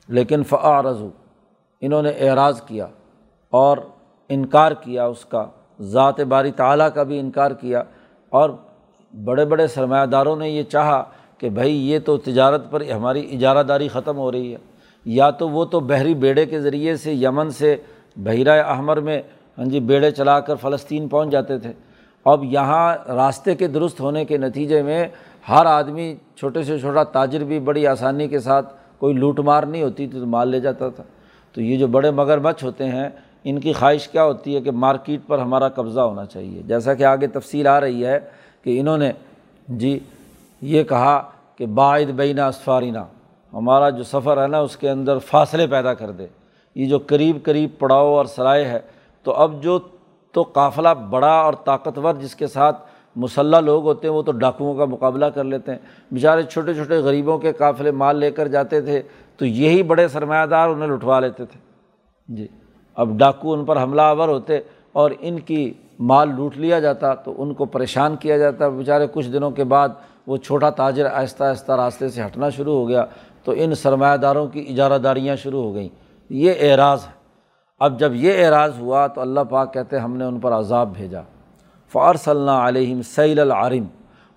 [0.09, 1.09] لیکن فعا رضو
[1.81, 2.87] انہوں نے اعراض کیا
[3.53, 3.77] اور
[4.29, 5.45] انکار کیا اس کا،
[5.81, 7.83] ذات باری تعلیٰ کا بھی انکار کیا
[8.29, 8.49] اور
[9.25, 11.03] بڑے بڑے سرمایہ داروں نے یہ چاہا
[11.37, 14.57] کہ بھائی یہ تو تجارت پر ہماری اجارہ داری ختم ہو رہی ہے۔
[15.05, 17.75] یا تو وہ تو بحری بیڑے کے ذریعے سے یمن سے
[18.17, 19.21] بحیرہ احمر میں
[19.57, 21.71] ہاں جی بیڑے چلا کر فلسطین پہنچ جاتے تھے۔
[22.25, 25.07] اب یہاں راستے کے درست ہونے کے نتیجے میں
[25.49, 29.83] ہر آدمی چھوٹے سے چھوٹا تاجر بھی بڑی آسانی کے ساتھ کوئی لوٹ مار نہیں
[29.83, 31.03] ہوتی تھی تو مال لے جاتا تھا۔
[31.53, 33.09] تو یہ جو بڑے مگر مچھ ہوتے ہیں،
[33.43, 37.03] ان کی خواہش کیا ہوتی ہے کہ مارکیٹ پر ہمارا قبضہ ہونا چاہیے؟ جیسا کہ
[37.03, 38.19] آگے تفصیل آ رہی ہے
[38.63, 39.11] کہ انہوں نے
[39.67, 39.99] جی
[40.61, 42.99] یہ کہا کہ باعد بینہ اسفارینہ
[43.53, 46.27] ہمارا جو سفر ہے نا، اس کے اندر فاصلے پیدا کر دے۔
[46.75, 48.79] یہ جو قریب قریب پڑاؤ اور سرائے ہے،
[49.23, 49.79] تو اب جو
[50.31, 52.81] تو قافلہ بڑا اور طاقتور جس کے ساتھ
[53.15, 55.79] مسلح لوگ ہوتے ہیں، وہ تو ڈاکوؤں کا مقابلہ کر لیتے ہیں۔
[56.11, 59.01] بیچارے چھوٹے چھوٹے غریبوں کے قافلے مال لے کر جاتے تھے،
[59.37, 61.59] تو یہی بڑے سرمایہ دار انہیں لٹوا لیتے تھے۔
[62.27, 62.47] جی
[62.95, 64.59] اب ڈاکو ان پر حملہ آور ہوتے
[64.91, 69.29] اور ان کی مال لوٹ لیا جاتا تو ان کو پریشان کیا جاتا۔ بیچارے کچھ
[69.29, 69.89] دنوں کے بعد
[70.27, 73.05] وہ چھوٹا تاجر آہستہ آہستہ راستے سے ہٹنا شروع ہو گیا
[73.43, 75.89] تو ان سرمایہ داروں کی اجارہ داریاں شروع ہو گئیں۔
[76.29, 77.11] یہ اعراض ہے۔
[77.79, 81.21] اب جب یہ اعراض ہوا تو اللہ پاک کہتے ہم نے ان پر عذاب بھیجا۔
[81.91, 83.83] فارص اللہ علیہم سیل العارم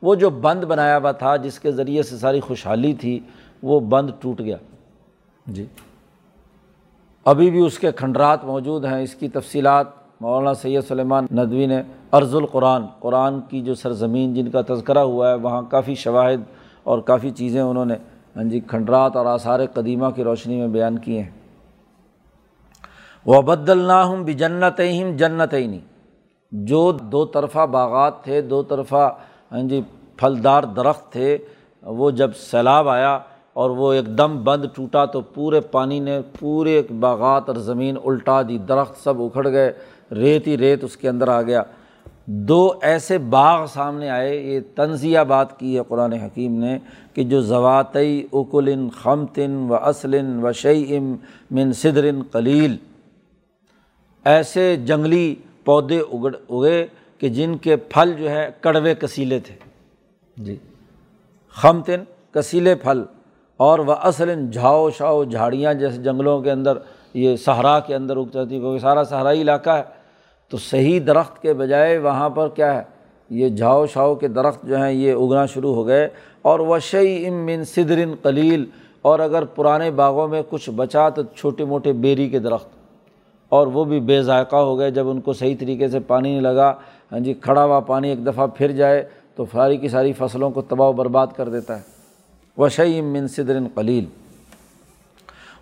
[0.03, 3.21] وہ جو بند بنایا ہوا تھا جس کے ذریعے سے ساری خوشحالی تھی،
[3.63, 4.57] وہ بند ٹوٹ گیا۔
[5.47, 5.67] جی۔
[7.25, 9.87] ابھی بھی اس کے کھنڈرات موجود ہیں۔ اس کی تفصیلات
[10.23, 11.81] مولانا سید سلیمان ندوی نے
[12.13, 16.43] ارض القرآن، قرآن کی جو سرزمین جن کا تذکرہ ہوا ہے، وہاں کافی شواہد
[16.83, 17.95] اور کافی چیزیں انہوں نے
[18.37, 21.31] ہاں جی کھنڈرات اور آثار قدیمہ کی روشنی میں بیان کیے ہیں۔
[23.27, 25.55] وہ بد ہوں بھی جنت ہم جنت
[26.53, 29.05] جو دو طرفہ باغات تھے، دو طرفہ
[29.53, 29.81] ہاں جی
[30.17, 31.37] پھلدار درخت تھے،
[31.83, 33.19] وہ جب سیلاب آیا
[33.57, 38.43] اور وہ ایک دم بند ٹوٹا تو پورے پانی نے پورے باغات اور زمین الٹا
[38.43, 39.73] دی، درخت سب اکھڑ گئے۔
[40.15, 41.63] ریت ہی ریت اس کے اندر آ گیا۔
[42.27, 46.79] دو ایسے باغ سامنے آئے، یہ تنزیہ بات کی ہے قرآن حکیم نے،
[47.15, 51.17] کہ جو زواتعی اکلن، خمتن و اسلن و شعیم
[51.51, 52.77] من صدرن قلیل۔
[54.25, 55.35] ایسے جنگلی
[55.65, 56.87] پودے اگڑ، اگے
[57.19, 59.55] کہ جن کے پھل جو ہے کڑوے کسیلے تھے۔
[60.37, 60.57] جی۔
[61.49, 63.03] خمتن، کسیلے پھل۔
[63.57, 66.79] اور وہ اصل جھاؤ شاؤ جھاڑیاں جیسے جنگلوں کے اندر،
[67.15, 70.02] یہ صحرا کے اندر اگ جاتی کیونکہ سارا صحرائی علاقہ ہے۔
[70.53, 72.83] تو صحیح درخت کے بجائے وہاں پر کیا ہے؟
[73.31, 76.09] یہ جھاؤ شاؤ کے درخت جو ہیں یہ اگنا شروع ہو گئے۔
[76.43, 78.65] اور وشی ام من صدرن قلیل
[79.03, 82.69] اور اگر پرانے باغوں میں کچھ بچا تو چھوٹے موٹے بیری کے درخت۔
[83.49, 86.41] اور وہ بھی بے ذائقہ ہو گئے۔ جب ان کو صحیح طریقے سے پانی نہیں
[86.41, 86.75] لگا
[87.13, 90.63] ہاں جی کھڑا ہوا پانی ایک دفعہ پھر جائے تو ساری کی ساری فصلوں کو
[90.63, 91.83] تباہ و برباد کر دیتا ہے۔
[92.59, 94.05] وشعیم من صدر قلیل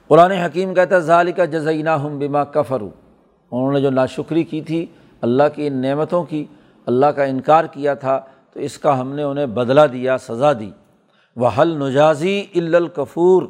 [0.09, 2.89] قرآن حکیم کہتا ہے ظالی کا جزینہ ہم بما کفرو
[3.53, 4.87] انہوں نے جو ناشکری کی تھی،
[5.21, 6.45] اللہ کی ان نعمتوں کی،
[6.87, 8.21] اللہ کا انکار کیا تھا،
[8.53, 10.71] تو اس کا ہم نے انہیں بدلہ دیا، سزا دی۔
[11.37, 13.43] وہ حل نجازی الکفور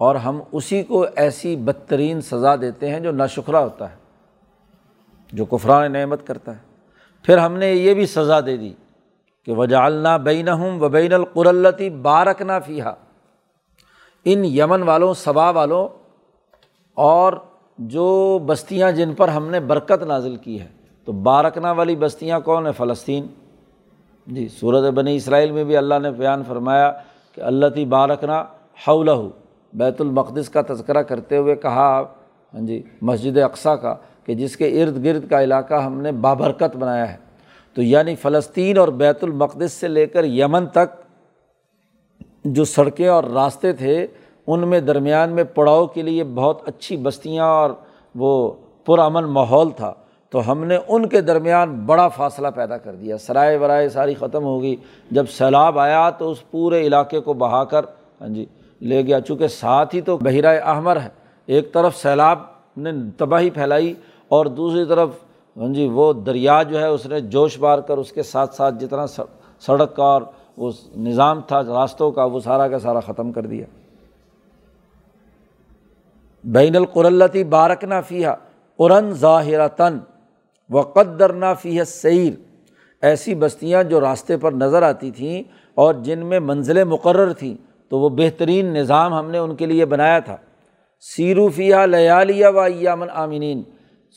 [0.00, 3.96] اور ہم اسی کو ایسی بدترین سزا دیتے ہیں جو ناشکرہ ہوتا ہے،
[5.32, 6.60] جو کفران نعمت کرتا ہے۔
[7.22, 8.72] پھر ہم نے یہ بھی سزا دے دی
[9.46, 12.92] کہ وجالنا بین ہوں و بین القرلتی بارکنا فیحا
[14.24, 15.88] ان یمن والوں، صبا والوں
[16.96, 17.32] اور
[17.78, 20.66] جو بستیاں جن پر ہم نے برکت نازل کی ہے،
[21.04, 23.26] تو بارکنا والی بستیاں کون ہیں؟ فلسطین۔
[24.26, 26.90] جی صورت بنی اسرائیل میں بھی اللہ نے بیان فرمایا
[27.34, 28.44] کہ اللہ تی بارکنا
[28.88, 29.08] حول
[29.72, 31.88] بیت المقدس کا تذکرہ کرتے ہوئے کہا
[32.54, 33.94] ہاں جی مسجد اقسا کا،
[34.26, 37.16] کہ جس کے ارد گرد کا علاقہ ہم نے بابرکت بنایا ہے۔
[37.76, 40.94] تو یعنی فلسطین اور بیت المقدس سے لے کر یمن تک
[42.44, 44.06] جو سڑکیں اور راستے تھے
[44.48, 47.70] ان میں درمیان میں پڑاؤ کے لیے بہت اچھی بستیاں اور
[48.14, 48.52] وہ
[48.86, 49.94] پرامن ماحول تھا۔
[50.30, 54.44] تو ہم نے ان کے درمیان بڑا فاصلہ پیدا کر دیا۔ سرائے ورائے ساری ختم
[54.44, 54.76] ہوگی
[55.10, 57.84] جب سیلاب آیا تو اس پورے علاقے کو بہا کر
[58.20, 58.46] ہاں جی
[58.80, 61.08] لے گیا۔ چونکہ ساتھ ہی تو بحیرۂ احمر ہے۔
[61.46, 62.38] ایک طرف سیلاب
[62.76, 63.94] نے تباہی پھیلائی
[64.28, 65.08] اور دوسری طرف
[65.56, 68.74] ہاں جی وہ دریا جو ہے، اس نے جوش مار کر اس کے ساتھ ساتھ
[68.80, 69.06] جتنا
[69.60, 70.22] سڑک کا اور
[70.56, 73.64] وہ نظام تھا، راستوں کا، وہ سارا کا سارا ختم کر دیا۔
[76.52, 78.34] بین القرلتی بارک نہ فیا
[78.76, 79.98] قرن ظاہر تن
[80.70, 81.46] و قدر نہ
[81.86, 82.32] سعیر
[83.02, 85.42] ایسی بستیاں جو راستے پر نظر آتی تھیں
[85.74, 87.54] اور جن میں منزلیں مقرر تھیں،
[87.88, 90.36] تو وہ بہترین نظام ہم نے ان کے لیے بنایا تھا۔
[91.00, 93.62] سیرو فیا لیالیہ و ایامن آمینین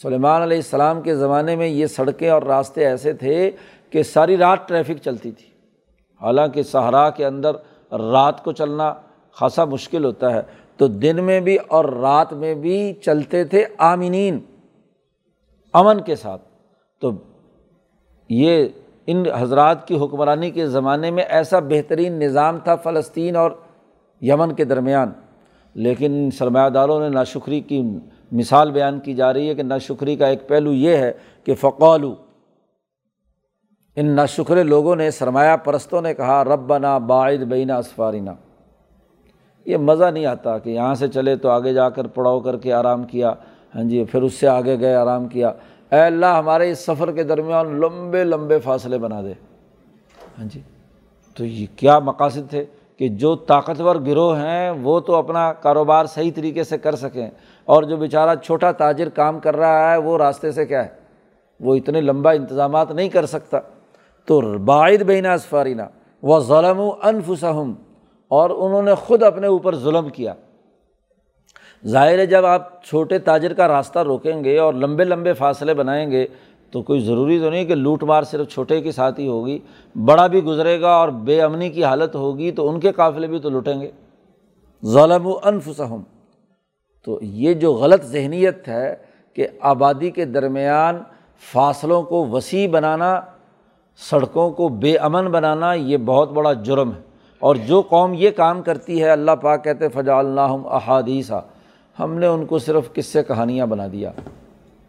[0.02, 3.52] سلیمان علیہ السلام کے زمانے میں یہ سڑکیں اور راستے ایسے تھے
[3.90, 5.46] کہ ساری رات ٹریفک چلتی تھی۔
[6.22, 7.56] حالانکہ صحرا کے اندر
[7.92, 8.94] رات کو چلنا
[9.32, 10.42] خاصا مشکل ہوتا ہے۔
[10.82, 14.40] تو دن میں بھی اور رات میں بھی چلتے تھے آمینین،
[15.74, 16.42] امن کے ساتھ۔
[17.02, 17.12] تو
[18.30, 18.68] یہ
[19.08, 23.52] ان حضرات کی حکمرانی کے زمانے میں ایسا بہترین نظام تھا فلسطین اور
[24.22, 25.12] یمن کے درمیان۔
[25.74, 27.84] لیکن سرمایہ داروں نے ناشکری کی
[28.32, 31.12] مثال بیان کی جا رہی ہے کہ ناشکری کا ایک پہلو یہ ہے
[31.44, 32.16] کہ فقولو
[33.96, 38.30] ان ناشکر لوگوں نے سرمایہ پرستوں نے کہا رب نا باعد بینہ اسفارینہ
[39.66, 42.74] یہ مزہ نہیں آتا کہ یہاں سے چلے تو آگے جا کر پڑاؤ کر کے
[42.74, 43.34] آرام کیا۔
[43.76, 45.48] ہاں جی پھر اس سے آگے گئے، آرام کیا۔
[45.92, 49.34] اے اللہ، ہمارے اس سفر کے درمیان لمبے لمبے فاصلے بنا دے۔
[50.40, 50.62] ہاں جی
[51.38, 52.66] تو یہ کیا مقاصد تھے
[52.98, 57.30] کہ جو طاقتور گروہ ہیں وہ تو اپنا کاروبار صحیح طریقے سے کر سکیں۔
[57.66, 60.90] اور جو بیچارہ چھوٹا تاجر کام کر رہا ہے، وہ راستے سے کیا ہے؟
[61.60, 63.60] وہ اتنے لمبا انتظامات نہیں کر سکتا۔
[64.26, 65.82] تو باعد بینہ اسفارینہ
[66.24, 67.74] و ظلم و انفسم
[68.32, 70.34] اور انہوں نے خود اپنے اوپر ظلم کیا۔
[71.88, 76.12] ظاہر ہے جب آپ چھوٹے تاجر کا راستہ روکیں گے اور لمبے لمبے فاصلے بنائیں
[76.12, 76.28] گے،
[76.72, 79.60] تو کوئی ضروری تو نہیں کہ لوٹ مار صرف چھوٹے کے ساتھ ہی ہوگی،
[79.96, 83.40] بڑا بھی گزرے گا اور بے امنی کی حالت ہوگی، تو ان کے قافلے بھی
[83.40, 83.92] تو لوٹیں گے۔
[84.86, 86.02] ظلم و انفسم
[87.04, 88.96] تو یہ جو غلط ذہنیت ہے
[89.34, 91.04] کہ آبادی کے درمیان
[91.54, 93.22] فاصلوں کو وسیع بنانا،
[93.98, 97.11] سڑکوں کو بے امن بنانا، یہ بہت بڑا جرم ہے۔
[97.42, 101.46] اور جو قوم یہ کام کرتی ہے، اللہ پاک کہتے فجا اللہ احادیثہ
[102.00, 104.12] ہم نے ان کو صرف کس سے کہانیاں بنا دیا۔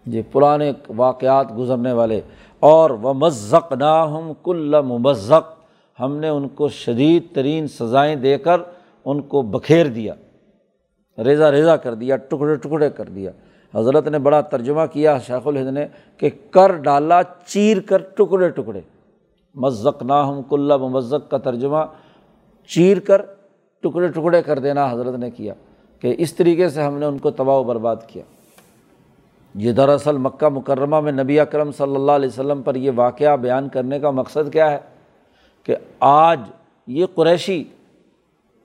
[0.07, 2.21] یہ پرانے واقعات گزرنے والے۔
[2.61, 5.63] اور و مذق نا ہم کل ممزق۔
[6.01, 8.57] ہم نے ان کو شدید ترین سزائیں دے کر
[9.05, 10.15] ان کو بکھیر دیا۔
[11.25, 13.31] ریزا ریزا کر دیا، ٹکڑے ٹکڑے کر دیا۔
[13.75, 15.87] حضرت نے بڑا ترجمہ کیا، شیخ الہند نے،
[16.17, 18.81] کہ کر ڈالا، چیر کر ٹکڑے ٹکڑے۔
[19.55, 21.79] مذق نا ہم کلّہ ممزق کا ترجمہ
[22.69, 23.23] چیر کر
[23.81, 25.55] ٹکڑے ٹکڑے کر دینا حضرت نے کیا
[26.01, 28.23] کہ اس طریقے سے ہم نے ان کو تباہ و برباد کیا۔
[29.55, 33.69] یہ دراصل مکہ مکرمہ میں نبی اکرم صلی اللہ علیہ وسلم پر یہ واقعہ بیان
[33.69, 34.79] کرنے کا مقصد کیا ہے
[35.65, 36.41] کہ آج
[36.87, 37.65] یہ قریشی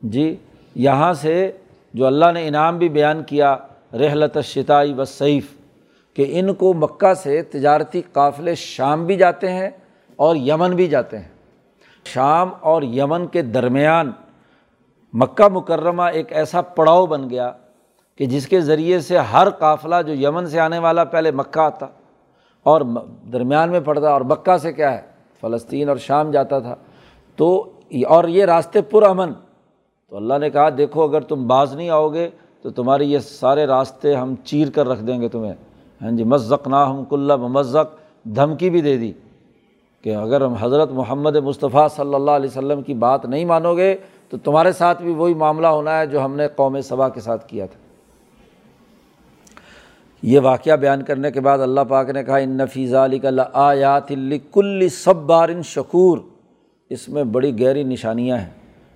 [0.01, 0.35] جی
[0.75, 1.51] یہاں سے
[1.93, 3.57] جو اللہ نے انعام بھی بیان کیا،
[3.93, 5.51] رحلت شتائی و سعیف
[6.13, 9.69] کہ ان کو مکہ سے تجارتی قافلے شام بھی جاتے ہیں
[10.15, 11.36] اور یمن بھی جاتے ہیں۔
[12.13, 14.11] شام اور یمن کے درمیان
[15.13, 17.51] مکہ مکرمہ ایک ایسا پڑاؤ بن گیا
[18.15, 21.85] کہ جس کے ذریعے سے ہر قافلہ جو یمن سے آنے والا پہلے مکہ آتا
[22.63, 22.81] اور
[23.33, 25.01] درمیان میں پڑتا اور مکہ سے کیا ہے؟
[25.41, 26.75] فلسطین اور شام جاتا تھا۔
[27.35, 27.71] تو
[28.09, 29.33] اور یہ راستے پرامن
[30.09, 32.29] تو اللہ نے کہا، دیکھو، اگر تم باز نہیں آؤ گے
[32.61, 35.53] تو تمہارے یہ سارے راستے ہم چیر کر رکھ دیں گے تمہیں۔
[36.01, 37.95] ہاں جی مذق نا ہم کلّہ مذق
[38.35, 39.13] دھمکی بھی دے دی۔
[40.01, 43.95] کہ اگر ہم حضرت محمد مصطفیٰ صلی اللہ علیہ وسلم کی بات نہیں مانو گے،
[44.29, 47.47] تو تمہارے ساتھ بھی وہی معاملہ ہونا ہے جو ہم نے قوم صبا کے ساتھ
[47.47, 47.79] کیا تھا۔
[50.23, 53.19] یہ واقعہ بیان کرنے کے بعد اللہ پاک نے کہا، ان نفیزہ علی
[53.53, 54.11] آیات
[54.51, 56.17] کل سب بارن شکور
[56.89, 58.49] اس میں بڑی گہری نشانیاں ہیں۔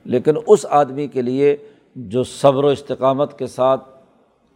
[0.05, 1.57] لیکن اس آدمی کے لیے
[1.95, 3.83] جو صبر و استقامت کے ساتھ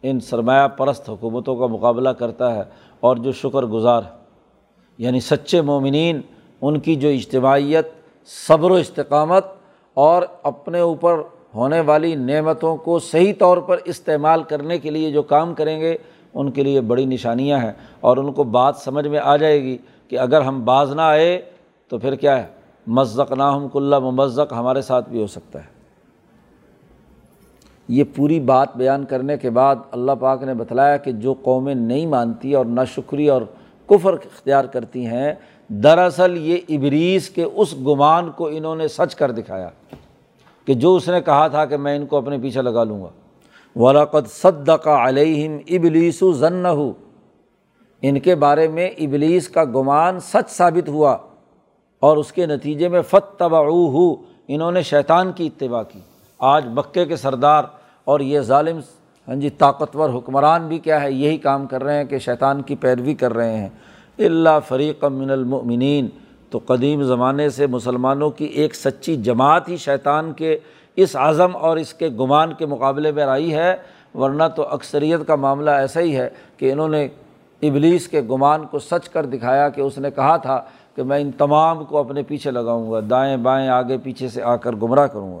[0.02, 2.62] ان سرمایہ پرست حکومتوں کا مقابلہ کرتا ہے
[3.00, 4.10] اور جو شکر گزار ہے
[4.98, 6.20] یعنی سچے مومنین
[6.66, 7.88] ان کی جو اجتماعیت،
[8.46, 9.46] صبر و استقامت
[9.94, 11.20] اور اپنے اوپر
[11.54, 15.96] ہونے والی نعمتوں کو صحیح طور پر استعمال کرنے کے لیے جو کام کریں گے،
[16.34, 19.76] ان کے لیے بڑی نشانیاں ہیں اور ان کو بات سمجھ میں آ جائے گی
[20.08, 21.40] کہ اگر ہم باز نہ آئے
[21.88, 22.46] تو پھر کیا ہے؟
[22.86, 25.76] مذق ناہم کلّہ ممزق ہمارے ساتھ بھی ہو سکتا ہے۔
[27.88, 32.06] یہ پوری بات بیان کرنے کے بعد اللہ پاک نے بتلایا کہ جو قومیں نہیں
[32.06, 33.42] مانتی اور نہ شکری اور
[33.86, 35.34] کفر اختیار کرتی ہیں
[35.68, 39.68] دراصل یہ ابریس کے اس گمان کو انہوں نے سچ کر دکھایا
[40.64, 43.08] کہ جو اس نے کہا تھا کہ میں ان کو اپنے پیچھے لگا لوں گا۔
[43.76, 46.66] ولاقد صدق علیہم ابلیس و ضن
[48.02, 51.16] ان کے بارے میں ابلیس کا گمان سچ ثابت ہوا
[52.00, 54.14] اور اس کے نتیجے میں فت تبا ہو
[54.48, 55.98] انہوں نے شیطان کی اتباع کی۔
[56.38, 57.64] آج مکے کے سردار
[58.04, 58.78] اور یہ ظالم
[59.28, 62.74] ہاں جی طاقتور حکمران بھی کیا ہے؟ یہی کام کر رہے ہیں کہ شیطان کی
[62.74, 63.68] پیروی کر رہے ہیں۔
[64.18, 66.08] اللہ فریق من المؤمنین
[66.50, 70.58] تو قدیم زمانے سے مسلمانوں کی ایک سچی جماعت ہی شیطان کے
[70.96, 73.76] اس عزم اور اس کے گمان کے مقابلے میں آئی ہے۔
[74.14, 77.08] ورنہ تو اکثریت کا معاملہ ایسا ہی ہے کہ انہوں نے
[77.62, 80.62] ابلیس کے گمان کو سچ کر دکھایا کہ اس نے کہا تھا
[80.94, 84.56] کہ میں ان تمام کو اپنے پیچھے لگاؤں گا، دائیں بائیں آگے پیچھے سے آ
[84.56, 85.40] کر گمراہ کروں گا۔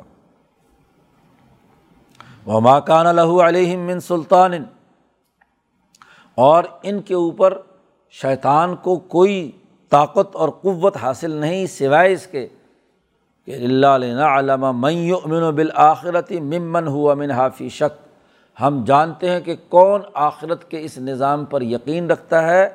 [2.46, 4.52] وہ ماکان الہ علیہم من سلطان۔
[6.34, 7.58] اور ان کے اوپر
[8.22, 9.50] شیطان کو کوئی
[9.90, 12.48] طاقت اور قوت حاصل نہیں سوائے اس کے
[13.44, 18.06] کہ اللہ علّہ علامہ میں امن و بالآخرتی ممن ہوا من حافی شک۔
[18.60, 22.68] ہم جانتے ہیں کہ کون آخرت کے اس نظام پر یقین رکھتا ہے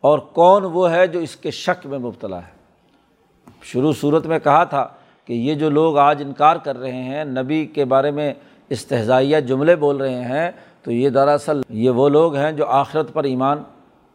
[0.00, 2.54] اور کون وہ ہے جو اس کے شک میں مبتلا ہے۔
[3.62, 4.88] شروع صورت میں کہا تھا
[5.24, 8.34] کہ یہ جو لوگ آج انکار کر رہے ہیں، نبی کے بارے میں
[8.68, 10.50] استحضائیہ جملے بول رہے ہیں،
[10.82, 13.62] تو یہ دراصل یہ وہ لوگ ہیں جو آخرت پر ایمان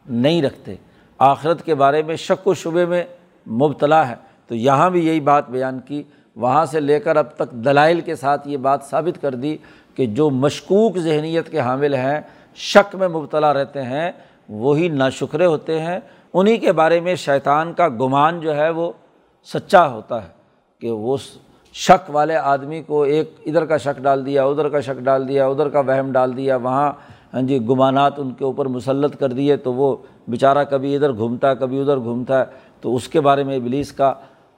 [0.10, 0.76] نہیں رکھتے۔
[1.18, 3.04] آخرت کے بارے میں شک و شبے میں
[3.47, 4.16] مبتلا ہے۔
[4.47, 6.04] تو یہاں بھی یہی بات بیان کی۔
[6.36, 9.58] وہاں سے لے کر اب تک دلائل کے ساتھ یہ بات ثابت کر دی
[9.95, 12.22] کہ جو مشکوک ذہنیت کے حامل ہیں،
[12.56, 14.12] شک میں مبتلا رہتے ہیں،
[14.49, 15.99] وہی ناشکرے ہوتے ہیں۔
[16.34, 18.91] انہیں کے بارے میں شیطان کا گمان جو ہے وہ
[19.45, 20.30] سچا ہوتا ہے
[20.82, 21.18] کہ وہ
[21.74, 25.47] شک والے آدمی کو ایک ادھر کا شک ڈال دیا، ادھر کا شک ڈال دیا،
[25.47, 26.91] ادھر کا وہم ڈال دیا، وہاں
[27.34, 29.95] ہاں جی گمانات ان کے اوپر مسلط کر دیے تو وہ
[30.27, 32.45] بیچارہ کبھی ادھر گھومتا ہے کبھی ادھر گھومتا ہے
[32.82, 34.13] تو اس کے بارے میں ابلیس کا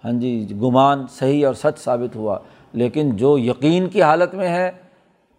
[0.06, 2.38] ہاں جی گمان صحیح اور سچ ثابت ہوا۔
[2.74, 4.72] لیکن جو یقین کی حالت میں ہے،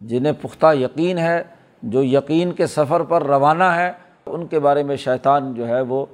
[0.01, 1.43] جنہیں پختہ یقین ہے،
[1.82, 3.93] جو یقین کے سفر پر روانہ ہے،
[4.26, 6.07] ان کے بارے میں شیطان جو ہے وہ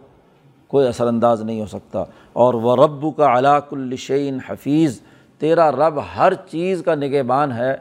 [0.68, 5.00] کوئی اثر انداز نہیں ہو سکتا۔ اور وہ رب کا علاق الشعین حفیظ،
[5.38, 7.76] تیرا رب ہر چیز کا نگہبان ہے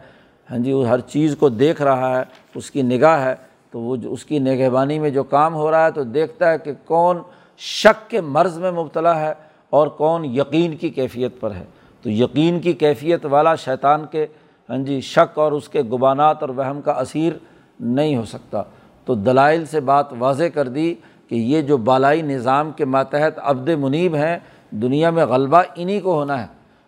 [0.52, 2.24] ہاں جی وہ ہر چیز کو دیکھ رہا ہے۔
[2.56, 3.36] اس کی نگاہ ہے،
[3.72, 6.58] تو وہ جو اس کی نگہبانی میں جو کام ہو رہا ہے، تو دیکھتا ہے
[6.58, 7.18] کہ کون
[7.58, 9.34] شک کے مرض میں مبتلا ہے
[9.70, 11.64] اور کون یقین کی کیفیت پر ہے۔
[12.02, 14.28] تو یقین کی کیفیت والا شیطان کے
[14.70, 17.34] ہاں جی شک اور اس کے گبانات اور وہم کا اثیر
[17.80, 18.64] نہیں ہو سکتا۔
[19.06, 20.96] تو دلائل سے بات واضح کر دی
[21.28, 24.38] کہ یہ جو بالائی نظام کے ماتحت عبد منیب ہیں،
[24.72, 26.48] دنیا میں غلبہ انہیں کو ہونا ہے۔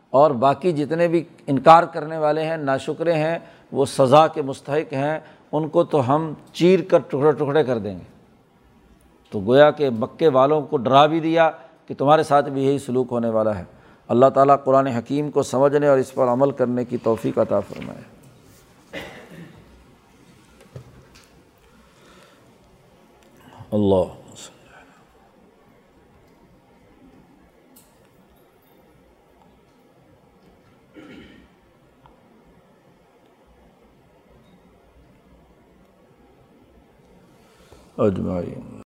[0.10, 3.40] اور باقی جتنے بھی انکار کرنے والے ہیں، ناشکرے ہیں،
[3.72, 5.20] وہ سزا کے مستحق ہیں۔
[5.52, 8.12] ان کو تو ہم چیر کر ٹکڑے ٹکڑے کر دیں گے۔
[9.30, 11.52] تو گویا کہ مکے والوں کو ڈرا بھی دیا
[11.86, 13.64] کہ تمہارے ساتھ بھی یہی سلوک ہونے والا ہے۔
[14.08, 18.02] اللہ تعالیٰ قرآن حکیم کو سمجھنے اور اس پر عمل کرنے کی توفیق عطا فرمائے۔
[23.72, 24.21] اللہ۔
[38.02, 38.71] اجمعین